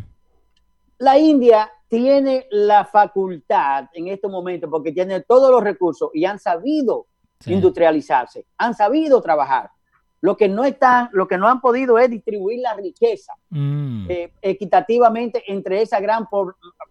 La 0.99 1.19
India 1.19 1.71
tiene 1.89 2.47
la 2.51 2.85
facultad 2.85 3.87
en 3.93 4.09
este 4.09 4.29
momento, 4.29 4.69
porque 4.69 4.93
tiene 4.93 5.21
todos 5.21 5.51
los 5.51 5.63
recursos 5.63 6.11
y 6.13 6.25
han 6.25 6.39
sabido 6.39 7.07
industrializarse, 7.47 8.47
han 8.59 8.75
sabido 8.75 9.21
trabajar. 9.23 9.71
Lo 10.21 10.37
que 10.37 10.49
no 10.49 10.65
están, 10.65 11.09
lo 11.13 11.29
que 11.29 11.39
no 11.39 11.49
han 11.49 11.61
podido 11.61 11.99
es 11.99 12.11
distribuir 12.11 12.61
la 12.61 12.75
riqueza 12.75 13.35
mm. 13.51 14.11
eh, 14.11 14.33
equitativamente 14.41 15.43
entre 15.47 15.83
esa 15.83 16.01
gran, 16.01 16.27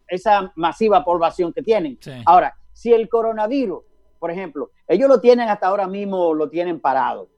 esa 0.07 0.51
masiva 0.55 1.03
población 1.03 1.51
que 1.51 1.63
tienen. 1.63 1.97
Ahora, 2.25 2.55
si 2.71 2.93
el 2.93 3.09
coronavirus, 3.09 3.83
por 4.19 4.31
ejemplo, 4.31 4.71
ellos 4.87 5.09
lo 5.09 5.19
tienen 5.19 5.49
hasta 5.49 5.67
ahora 5.67 5.87
mismo, 5.87 6.33
lo 6.33 6.49
tienen 6.49 6.79
parado. 6.79 7.29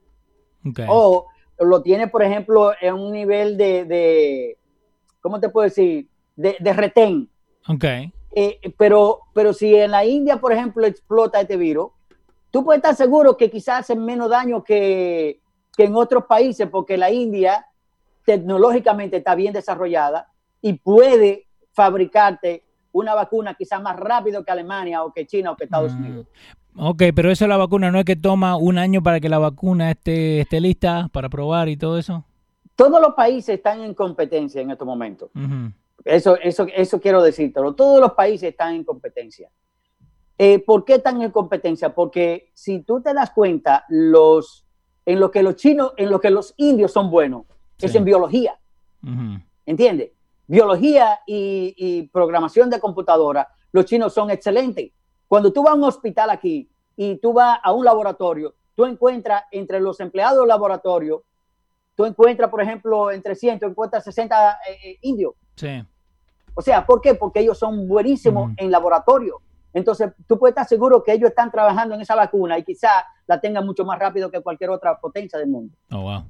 O 0.90 1.28
lo 1.60 1.82
tienen, 1.82 2.10
por 2.10 2.22
ejemplo, 2.22 2.74
en 2.82 2.94
un 2.94 3.12
nivel 3.12 3.58
de, 3.58 3.86
de 3.86 4.58
¿cómo 5.22 5.40
te 5.40 5.50
puedo 5.50 5.64
decir? 5.64 6.08
De, 6.36 6.58
de 6.60 6.74
retén. 6.74 7.30
Okay. 7.68 8.12
Eh, 8.36 8.60
pero, 8.78 9.22
pero 9.34 9.54
si 9.54 9.74
en 9.76 9.92
la 9.92 10.06
India, 10.06 10.40
por 10.40 10.52
ejemplo, 10.52 10.86
explota 10.86 11.42
este 11.42 11.58
virus, 11.58 11.90
tú 12.52 12.64
puedes 12.64 12.80
estar 12.80 12.96
seguro 12.96 13.38
que 13.38 13.50
quizás 13.50 13.80
hacen 13.80 14.06
menos 14.06 14.30
daño 14.30 14.64
que, 14.64 15.42
que 15.78 15.84
en 15.84 15.96
otros 15.96 16.26
países, 16.26 16.68
porque 16.70 16.98
la 16.98 17.12
India 17.12 17.68
tecnológicamente 18.26 19.18
está 19.18 19.36
bien 19.36 19.54
desarrollada 19.54 20.34
y 20.62 20.74
puede 20.74 21.48
fabricarte 21.72 22.64
una 22.92 23.14
vacuna 23.14 23.54
quizás 23.54 23.82
más 23.82 23.96
rápido 23.96 24.44
que 24.44 24.52
Alemania 24.52 25.04
o 25.04 25.14
que 25.14 25.28
China 25.28 25.52
o 25.52 25.56
que 25.56 25.66
Estados 25.66 25.94
mm. 25.94 25.98
Unidos. 25.98 26.28
Ok, 26.80 27.04
pero 27.16 27.32
eso 27.32 27.48
la 27.48 27.58
vacuna 27.58 27.92
no 27.92 28.00
es 28.00 28.06
que 28.06 28.16
toma 28.16 28.58
un 28.58 28.78
año 28.78 29.02
para 29.02 29.20
que 29.20 29.30
la 29.30 29.40
vacuna 29.40 29.92
esté, 29.92 30.42
esté 30.42 30.60
lista 30.60 31.10
para 31.14 31.30
probar 31.30 31.70
y 31.70 31.78
todo 31.78 31.98
eso. 31.98 32.26
Todos 32.76 33.02
los 33.02 33.14
países 33.14 33.56
están 33.56 33.82
en 33.82 33.94
competencia 33.94 34.62
en 34.62 34.72
estos 34.72 34.86
momentos. 34.86 35.30
Eso, 36.04 36.38
eso, 36.38 36.68
eso 36.76 37.00
quiero 37.00 37.24
decírtelo. 37.24 37.74
Todos 37.74 38.00
los 38.00 38.14
países 38.14 38.50
están 38.50 38.76
en 38.76 38.84
competencia. 38.84 39.50
Eh, 40.38 40.60
¿Por 40.60 40.86
qué 40.86 40.96
están 40.96 41.22
en 41.22 41.32
competencia? 41.32 41.96
Porque 41.96 42.52
si 42.54 42.82
tú 42.82 43.02
te 43.02 43.14
das 43.14 43.32
cuenta, 43.32 43.86
los, 43.90 44.67
en 45.08 45.22
lo 45.22 45.32
que 45.32 45.42
los 45.42 45.56
chinos, 45.56 45.94
en 45.96 46.12
lo 46.12 46.20
que 46.20 46.30
los 46.30 46.54
indios 46.58 46.92
son 46.92 47.10
buenos, 47.10 47.46
es 47.80 47.96
en 47.96 48.04
biología. 48.04 48.60
¿Entiendes? 49.66 50.12
Biología 50.48 51.22
y, 51.26 52.10
programación 52.12 52.70
de 52.70 52.82
computadora, 52.82 53.48
los 53.72 53.86
chinos 53.86 54.14
son 54.14 54.30
excelentes. 54.32 54.92
Cuando 55.30 55.54
tú 55.54 55.64
vas 55.64 55.72
a 55.72 55.76
un 55.76 55.86
hospital 55.86 56.30
aquí 56.30 56.70
y 56.98 57.16
tú 57.20 57.32
vas 57.32 57.58
a 57.64 57.72
un 57.72 57.86
laboratorio, 57.86 58.56
tú 58.76 58.86
encuentras 58.86 59.44
entre 59.52 59.80
los 59.80 59.98
empleados 60.02 60.40
del 60.40 60.50
laboratorio, 60.50 61.24
tú 61.96 62.04
encuentras, 62.06 62.50
por 62.50 62.62
ejemplo, 62.62 63.10
entre 63.10 63.34
100, 63.34 63.60
tú 63.60 63.66
encuentras 63.68 64.04
60 64.04 64.52
eh, 64.52 64.56
eh, 64.84 64.98
indios. 65.04 65.36
Sí. 65.56 65.86
O 66.54 66.62
sea, 66.62 66.86
¿por 66.86 67.00
qué? 67.00 67.16
Porque 67.16 67.40
ellos 67.40 67.58
son 67.58 67.88
buenísimos 67.88 68.52
en 68.58 68.72
laboratorio. 68.72 69.40
Entonces, 69.72 70.12
tú 70.28 70.38
puedes 70.38 70.52
estar 70.52 70.68
seguro 70.68 71.02
que 71.02 71.14
ellos 71.14 71.30
están 71.30 71.50
trabajando 71.50 71.96
en 71.96 72.02
esa 72.02 72.16
vacuna 72.16 72.58
y 72.60 72.64
quizá 72.64 72.90
la 73.28 73.40
tengan 73.40 73.66
mucho 73.66 73.86
más 73.86 74.00
rápido 74.00 74.32
que 74.32 74.42
cualquier 74.42 74.72
otra 74.72 74.98
potencia 75.00 75.38
del 75.38 75.50
mundo. 75.50 75.76
Oh, 75.92 76.02
wow. 76.02 76.24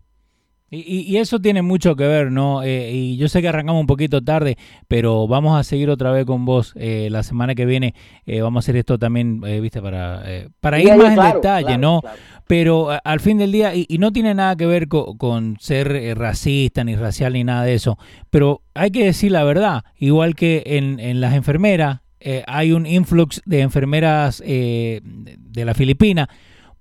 Y, 0.69 1.15
eso 1.15 1.39
tiene 1.39 1.61
mucho 1.61 1.95
que 1.95 2.05
ver, 2.05 2.29
¿no? 2.29 2.61
Eh, 2.61 2.91
y 2.91 3.15
yo 3.15 3.29
sé 3.29 3.41
que 3.41 3.47
arrancamos 3.47 3.79
un 3.79 3.87
poquito 3.87 4.21
tarde, 4.21 4.57
pero 4.89 5.25
vamos 5.25 5.57
a 5.57 5.63
seguir 5.63 5.89
otra 5.89 6.11
vez 6.11 6.25
con 6.25 6.43
vos 6.43 6.73
eh, 6.75 7.07
la 7.09 7.23
semana 7.23 7.55
que 7.55 7.65
viene. 7.65 7.93
Eh, 8.25 8.41
vamos 8.41 8.57
a 8.57 8.63
hacer 8.65 8.75
esto 8.75 8.99
también, 8.99 9.39
viste, 9.39 9.81
para, 9.81 10.23
para 10.59 10.81
ir 10.81 10.93
más 10.97 11.17
en 11.17 11.35
detalle, 11.35 11.77
¿no? 11.77 12.01
Pero 12.47 12.89
al 13.01 13.19
fin 13.21 13.37
del 13.37 13.53
día, 13.53 13.73
y, 13.73 13.97
no 13.97 14.11
tiene 14.11 14.33
nada 14.33 14.57
que 14.57 14.65
ver 14.65 14.89
con, 14.89 15.55
ser 15.57 16.17
racista, 16.17 16.83
ni 16.83 16.97
racial, 16.97 17.31
ni 17.31 17.45
nada 17.45 17.63
de 17.63 17.73
eso, 17.73 17.97
pero 18.29 18.61
hay 18.73 18.91
que 18.91 19.05
decir 19.05 19.31
la 19.31 19.45
verdad, 19.45 19.85
igual 19.97 20.35
que 20.35 20.63
en, 20.65 20.99
en 20.99 21.21
las 21.21 21.33
enfermeras, 21.33 22.01
hay 22.45 22.73
un 22.73 22.85
influx 22.85 23.41
de 23.45 23.61
enfermeras 23.61 24.39
de 24.39 25.01
la 25.53 25.73
Filipina 25.73 26.27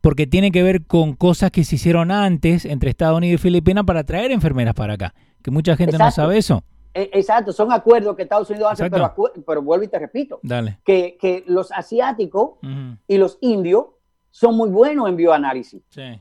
porque 0.01 0.27
tiene 0.27 0.51
que 0.51 0.63
ver 0.63 0.85
con 0.85 1.15
cosas 1.15 1.51
que 1.51 1.65
se 1.65 1.77
hicieron 1.77 2.11
antes 2.11 2.65
entre 2.65 2.91
Estados 2.91 3.19
Unidos 3.19 3.41
y 3.41 3.43
Filipinas 3.43 3.85
para 3.85 4.05
traer 4.05 4.31
enfermeras 4.31 4.75
para 4.75 4.95
acá, 4.95 5.15
que 5.43 5.51
mucha 5.51 5.77
gente 5.77 5.99
no 5.99 6.11
sabe 6.11 6.39
eso. 6.39 6.63
E, 6.95 7.11
exacto, 7.13 7.53
son 7.53 7.73
acuerdos 7.73 8.17
que 8.17 8.23
Estados 8.23 8.49
Unidos 8.49 8.73
hace, 8.73 8.91
pero, 8.91 9.13
pero, 9.47 9.63
vuelvo 9.63 9.85
y 9.85 9.89
te 9.89 9.99
repito, 9.99 10.41
Dale. 10.43 10.79
Que, 10.85 11.45
los 11.47 11.71
asiáticos 11.73 12.59
y 13.07 13.19
los 13.19 13.39
indios 13.41 13.87
son 14.31 14.57
muy 14.57 14.71
buenos 14.71 15.09
en 15.09 15.17
bioanálisis. 15.17 15.83
Sí. 15.91 16.21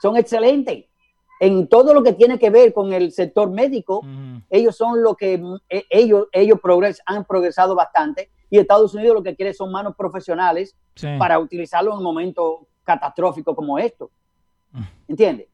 Son 0.00 0.16
excelentes. 0.16 0.84
En 1.40 1.66
todo 1.68 1.92
lo 1.92 2.02
que 2.02 2.12
tiene 2.12 2.38
que 2.38 2.48
ver 2.50 2.72
con 2.72 2.92
el 2.92 3.10
sector 3.10 3.50
médico, 3.50 4.06
ellos 4.50 4.76
son 4.76 5.02
lo 5.02 5.16
que 5.16 5.42
e, 5.68 5.84
ellos, 5.90 6.28
ellos 6.32 6.60
han 7.06 7.24
progresado 7.24 7.74
bastante 7.74 8.30
y 8.50 8.58
Estados 8.58 8.94
Unidos 8.94 9.16
lo 9.16 9.22
que 9.24 9.34
quiere 9.34 9.52
son 9.52 9.72
manos 9.72 9.96
profesionales 9.96 10.76
para 11.18 11.40
utilizarlo 11.40 11.90
en 11.90 11.98
un 11.98 12.04
momento 12.04 12.68
catastrófico 12.84 13.56
como 13.56 13.78
esto. 13.78 14.10
¿Entiendes? 15.08 15.48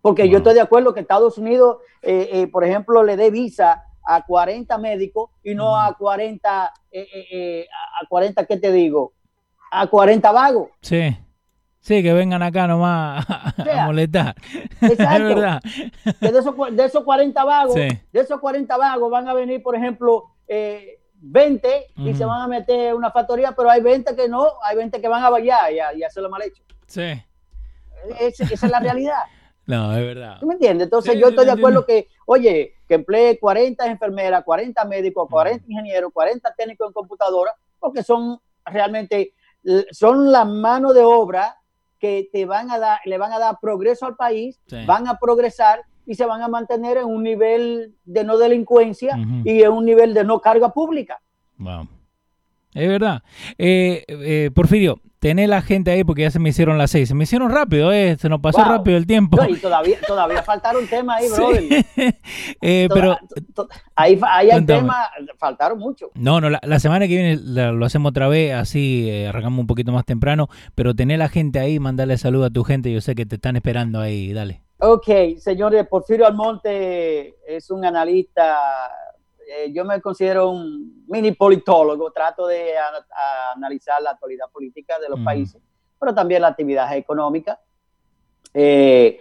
Porque 0.00 0.28
yo 0.28 0.38
estoy 0.38 0.54
de 0.54 0.60
acuerdo 0.60 0.92
que 0.92 1.00
Estados 1.00 1.38
Unidos, 1.38 1.78
eh, 2.02 2.28
eh, 2.32 2.46
por 2.48 2.64
ejemplo, 2.64 3.02
le 3.04 3.16
dé 3.16 3.30
visa 3.30 3.84
a 4.04 4.26
40 4.26 4.76
médicos 4.78 5.30
y 5.44 5.54
no 5.54 5.76
a 5.80 5.96
40, 5.96 6.72
eh, 6.90 7.66
a 8.02 8.06
40, 8.08 8.44
¿qué 8.46 8.56
te 8.56 8.72
digo? 8.72 9.12
A 9.70 9.86
40 9.86 10.32
vagos. 10.32 10.70
Sí. 10.80 11.16
Sí, 11.78 12.00
que 12.00 12.12
vengan 12.12 12.42
acá 12.42 12.66
nomás 12.68 13.24
a, 13.30 13.86
molestar. 13.86 14.36
Exacto. 14.80 15.28
es 15.28 15.34
verdad. 15.34 15.62
de, 16.20 16.38
esos, 16.38 16.54
de 16.72 16.84
esos 16.84 17.04
40 17.04 17.44
vagos, 17.44 17.74
de 17.74 18.00
esos 18.12 18.40
40 18.40 18.76
vagos 18.76 19.10
van 19.10 19.28
a 19.28 19.34
venir, 19.34 19.62
por 19.62 19.74
ejemplo, 19.74 20.30
20 21.22 21.86
y 21.96 22.14
se 22.14 22.24
van 22.24 22.42
a 22.42 22.48
meter 22.48 22.94
una 22.94 23.10
factoría, 23.10 23.52
pero 23.52 23.70
hay 23.70 23.80
20 23.80 24.16
que 24.16 24.28
no, 24.28 24.46
hay 24.64 24.76
20 24.76 25.00
que 25.00 25.08
van 25.08 25.22
a 25.22 25.30
bailar 25.30 25.72
y 25.72 25.78
a, 25.78 25.94
y 25.94 26.02
hacerlo 26.02 26.28
mal 26.28 26.42
hecho. 26.42 26.62
Sí. 26.86 27.22
esa 28.20 28.44
es 28.44 28.62
la 28.70 28.80
realidad. 28.80 29.22
No, 29.64 29.96
es 29.96 30.04
verdad. 30.04 30.38
¿Tú 30.40 30.46
me 30.46 30.54
entiendes? 30.54 30.86
Entonces 30.86 31.16
yo 31.16 31.28
estoy 31.28 31.46
de 31.46 31.52
acuerdo 31.52 31.86
que, 31.86 32.08
oye, 32.26 32.74
que 32.88 32.94
emplee 32.94 33.38
40 33.38 33.86
enfermeras, 33.86 34.42
40 34.42 34.84
médicos, 34.86 35.28
40 35.30 35.64
ingenieros, 35.68 36.12
40 36.12 36.52
técnicos 36.54 36.88
en 36.88 36.92
computadora, 36.92 37.54
porque 37.78 38.02
son 38.02 38.40
realmente, 38.64 39.34
son 39.92 40.32
la 40.32 40.44
mano 40.44 40.92
de 40.92 41.04
obra 41.04 41.58
que 42.00 42.28
te 42.32 42.44
van 42.44 42.72
a 42.72 42.80
dar, 42.80 42.98
le 43.04 43.16
van 43.18 43.32
a 43.32 43.38
dar 43.38 43.58
progreso 43.60 44.04
al 44.04 44.16
país, 44.16 44.60
van 44.84 45.06
a 45.06 45.20
progresar 45.20 45.84
y 46.12 46.14
se 46.14 46.26
van 46.26 46.42
a 46.42 46.48
mantener 46.48 46.98
en 46.98 47.06
un 47.06 47.22
nivel 47.22 47.94
de 48.04 48.22
no 48.22 48.36
delincuencia 48.36 49.16
y 49.44 49.62
en 49.62 49.72
un 49.72 49.86
nivel 49.86 50.12
de 50.12 50.24
no 50.24 50.42
carga 50.42 50.70
pública. 50.70 51.22
Wow. 51.56 51.88
Es 52.74 52.86
verdad. 52.86 53.22
Eh, 53.56 54.04
eh, 54.08 54.50
Porfirio, 54.54 55.00
tené 55.22 55.46
la 55.46 55.62
gente 55.62 55.92
ahí 55.92 56.02
porque 56.02 56.22
ya 56.22 56.32
se 56.32 56.40
me 56.40 56.48
hicieron 56.48 56.78
las 56.78 56.90
seis. 56.90 57.08
Se 57.08 57.14
me 57.14 57.22
hicieron 57.22 57.48
rápido, 57.48 57.92
eh, 57.92 58.16
se 58.18 58.28
nos 58.28 58.40
pasó 58.40 58.64
rápido 58.64 58.96
el 58.96 59.06
tiempo. 59.06 59.38
y 59.48 59.54
todavía, 59.54 59.96
todavía 60.04 60.42
faltaron 60.42 60.84
temas 60.90 61.22
ahí, 61.22 61.28
brother. 61.30 61.86
eh, 62.60 62.88
pero, 62.92 63.16
ahí, 63.94 64.18
ahí 64.28 64.50
hay 64.50 64.64
temas, 64.64 65.06
faltaron 65.38 65.78
mucho. 65.78 66.10
No, 66.16 66.40
no, 66.40 66.50
la, 66.50 66.78
semana 66.80 67.06
que 67.06 67.14
viene 67.14 67.36
lo 67.36 67.86
hacemos 67.86 68.10
otra 68.10 68.26
vez, 68.26 68.52
así 68.52 69.08
eh, 69.08 69.28
arrancamos 69.28 69.60
un 69.60 69.68
poquito 69.68 69.92
más 69.92 70.04
temprano. 70.04 70.48
Pero 70.74 70.96
tené 70.96 71.16
la 71.16 71.28
gente 71.28 71.60
ahí, 71.60 71.78
mandale 71.78 72.18
saludo 72.18 72.46
a 72.46 72.50
tu 72.50 72.64
gente. 72.64 72.92
Yo 72.92 73.00
sé 73.00 73.14
que 73.14 73.24
te 73.24 73.36
están 73.36 73.54
esperando 73.54 74.00
ahí, 74.00 74.32
dale. 74.32 74.62
Ok, 74.84 75.38
señores, 75.38 75.86
Porfirio 75.86 76.26
Almonte 76.26 77.36
es 77.46 77.70
un 77.70 77.84
analista, 77.84 78.90
eh, 79.46 79.72
yo 79.72 79.84
me 79.84 80.00
considero 80.00 80.50
un 80.50 81.04
mini 81.06 81.30
politólogo, 81.30 82.10
trato 82.10 82.48
de 82.48 82.72
analizar 83.54 84.02
la 84.02 84.10
actualidad 84.10 84.50
política 84.50 84.98
de 84.98 85.08
los 85.08 85.20
países, 85.20 85.62
pero 86.00 86.12
también 86.12 86.42
la 86.42 86.48
actividad 86.48 86.96
económica. 86.96 87.60
Eh, 88.52 89.20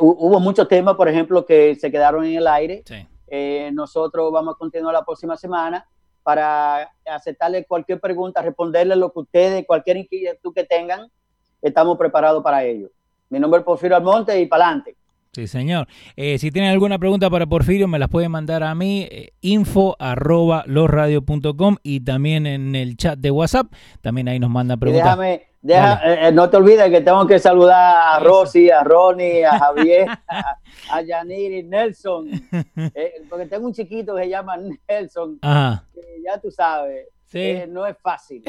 hubo 0.00 0.40
muchos 0.40 0.66
temas, 0.66 0.94
por 0.94 1.06
ejemplo, 1.06 1.44
que 1.44 1.74
se 1.74 1.90
quedaron 1.90 2.24
en 2.24 2.36
el 2.36 2.46
aire. 2.46 2.82
Eh, 3.26 3.70
nosotros 3.74 4.32
vamos 4.32 4.54
a 4.54 4.58
continuar 4.58 4.94
la 4.94 5.04
próxima 5.04 5.36
semana 5.36 5.86
para 6.22 6.90
aceptarle 7.04 7.66
cualquier 7.66 8.00
pregunta, 8.00 8.40
responderle 8.40 8.96
lo 8.96 9.12
que 9.12 9.18
ustedes, 9.18 9.66
cualquier 9.66 9.98
inquietud 9.98 10.54
que 10.54 10.64
tengan, 10.64 11.12
estamos 11.60 11.98
preparados 11.98 12.42
para 12.42 12.64
ello. 12.64 12.88
Mi 13.30 13.38
nombre 13.38 13.60
es 13.60 13.64
Porfirio 13.64 13.96
Almonte 13.96 14.40
y 14.40 14.46
pa'lante. 14.46 14.96
Sí, 15.32 15.46
señor. 15.46 15.86
Eh, 16.16 16.38
si 16.38 16.50
tienen 16.50 16.72
alguna 16.72 16.98
pregunta 16.98 17.28
para 17.28 17.46
Porfirio, 17.46 17.86
me 17.86 17.98
las 17.98 18.08
pueden 18.08 18.30
mandar 18.30 18.62
a 18.62 18.74
mí, 18.74 19.06
eh, 19.10 19.34
info 19.40 19.94
arroba 19.98 20.64
losradio.com 20.66 21.76
y 21.82 22.00
también 22.00 22.46
en 22.46 22.74
el 22.74 22.96
chat 22.96 23.18
de 23.18 23.30
WhatsApp. 23.30 23.66
También 24.00 24.28
ahí 24.28 24.38
nos 24.38 24.50
manda 24.50 24.76
preguntas. 24.76 25.04
Déjame, 25.04 25.46
eh, 25.62 26.32
no 26.32 26.48
te 26.48 26.56
olvides 26.56 26.90
que 26.90 27.02
tengo 27.02 27.26
que 27.26 27.38
saludar 27.38 28.16
a 28.16 28.18
Rosy, 28.20 28.70
a 28.70 28.82
Ronnie, 28.82 29.44
a 29.44 29.58
Javier, 29.58 30.08
a, 30.90 31.02
Yaniri, 31.02 31.62
Nelson, 31.62 32.30
porque 33.28 33.46
tengo 33.46 33.66
un 33.66 33.74
chiquito 33.74 34.16
que 34.16 34.22
se 34.22 34.30
llama 34.30 34.56
Nelson, 34.88 35.38
ya 35.42 36.40
tú 36.40 36.50
sabes. 36.50 37.06
Sí. 37.28 37.54
no 37.68 37.86
es 37.86 37.96
fácil. 37.98 38.42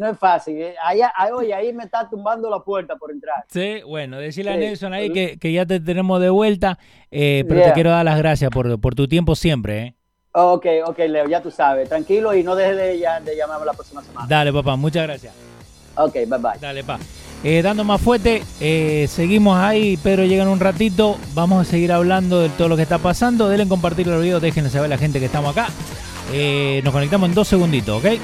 no 0.00 0.08
es 0.08 0.18
fácil. 0.18 0.56
Eh, 0.56 0.74
ahí, 0.82 1.00
oye, 1.32 1.54
ahí 1.54 1.72
me 1.72 1.84
está 1.84 2.08
tumbando 2.08 2.48
la 2.48 2.60
puerta 2.60 2.96
por 2.96 3.10
entrar. 3.10 3.44
Sí, 3.48 3.82
bueno, 3.86 4.18
decirle 4.18 4.52
a 4.52 4.56
Nelson 4.56 4.92
ahí 4.92 5.12
que, 5.12 5.38
que, 5.38 5.52
ya 5.52 5.66
te 5.66 5.78
tenemos 5.80 6.20
de 6.20 6.30
vuelta, 6.30 6.78
eh, 7.10 7.44
pero 7.48 7.62
te 7.62 7.72
quiero 7.72 7.90
dar 7.90 8.04
las 8.04 8.18
gracias 8.18 8.50
por, 8.50 8.80
por 8.80 8.94
tu 8.94 9.06
tiempo 9.08 9.34
siempre. 9.34 9.78
¿eh? 9.82 9.94
Ok, 10.32 10.66
ok, 10.86 10.98
Leo, 11.08 11.28
ya 11.28 11.42
tú 11.42 11.50
sabes. 11.50 11.88
Tranquilo 11.88 12.34
y 12.34 12.42
no 12.42 12.54
dejes 12.54 12.76
de, 12.76 13.06
de 13.24 13.36
llamarme 13.36 13.66
la 13.66 13.72
próxima 13.72 14.02
semana. 14.02 14.26
Dale, 14.28 14.52
papá, 14.52 14.76
muchas 14.76 15.02
gracias. 15.02 15.34
Ok, 15.96 16.14
bye 16.14 16.38
bye. 16.38 16.58
Dale, 16.60 16.84
pa. 16.84 16.98
Eh, 17.42 17.62
dando 17.62 17.84
más 17.84 18.00
fuerte, 18.02 18.42
eh, 18.60 19.06
seguimos 19.08 19.56
ahí, 19.56 19.98
pero 20.02 20.24
llegan 20.24 20.48
un 20.48 20.60
ratito. 20.60 21.16
Vamos 21.32 21.66
a 21.66 21.70
seguir 21.70 21.90
hablando 21.90 22.40
de 22.40 22.50
todo 22.50 22.68
lo 22.68 22.76
que 22.76 22.82
está 22.82 22.98
pasando. 22.98 23.48
Denle 23.48 23.66
compartir 23.66 24.06
el 24.08 24.20
video, 24.20 24.40
déjenle 24.40 24.68
saber 24.68 24.86
a 24.86 24.88
la 24.88 24.98
gente 24.98 25.18
que 25.18 25.26
estamos 25.26 25.56
acá. 25.56 25.68
Eh, 26.32 26.80
nos 26.84 26.92
conectamos 26.92 27.28
en 27.28 27.34
dos 27.34 27.48
segunditos, 27.48 27.98
¿ok? 28.02 28.18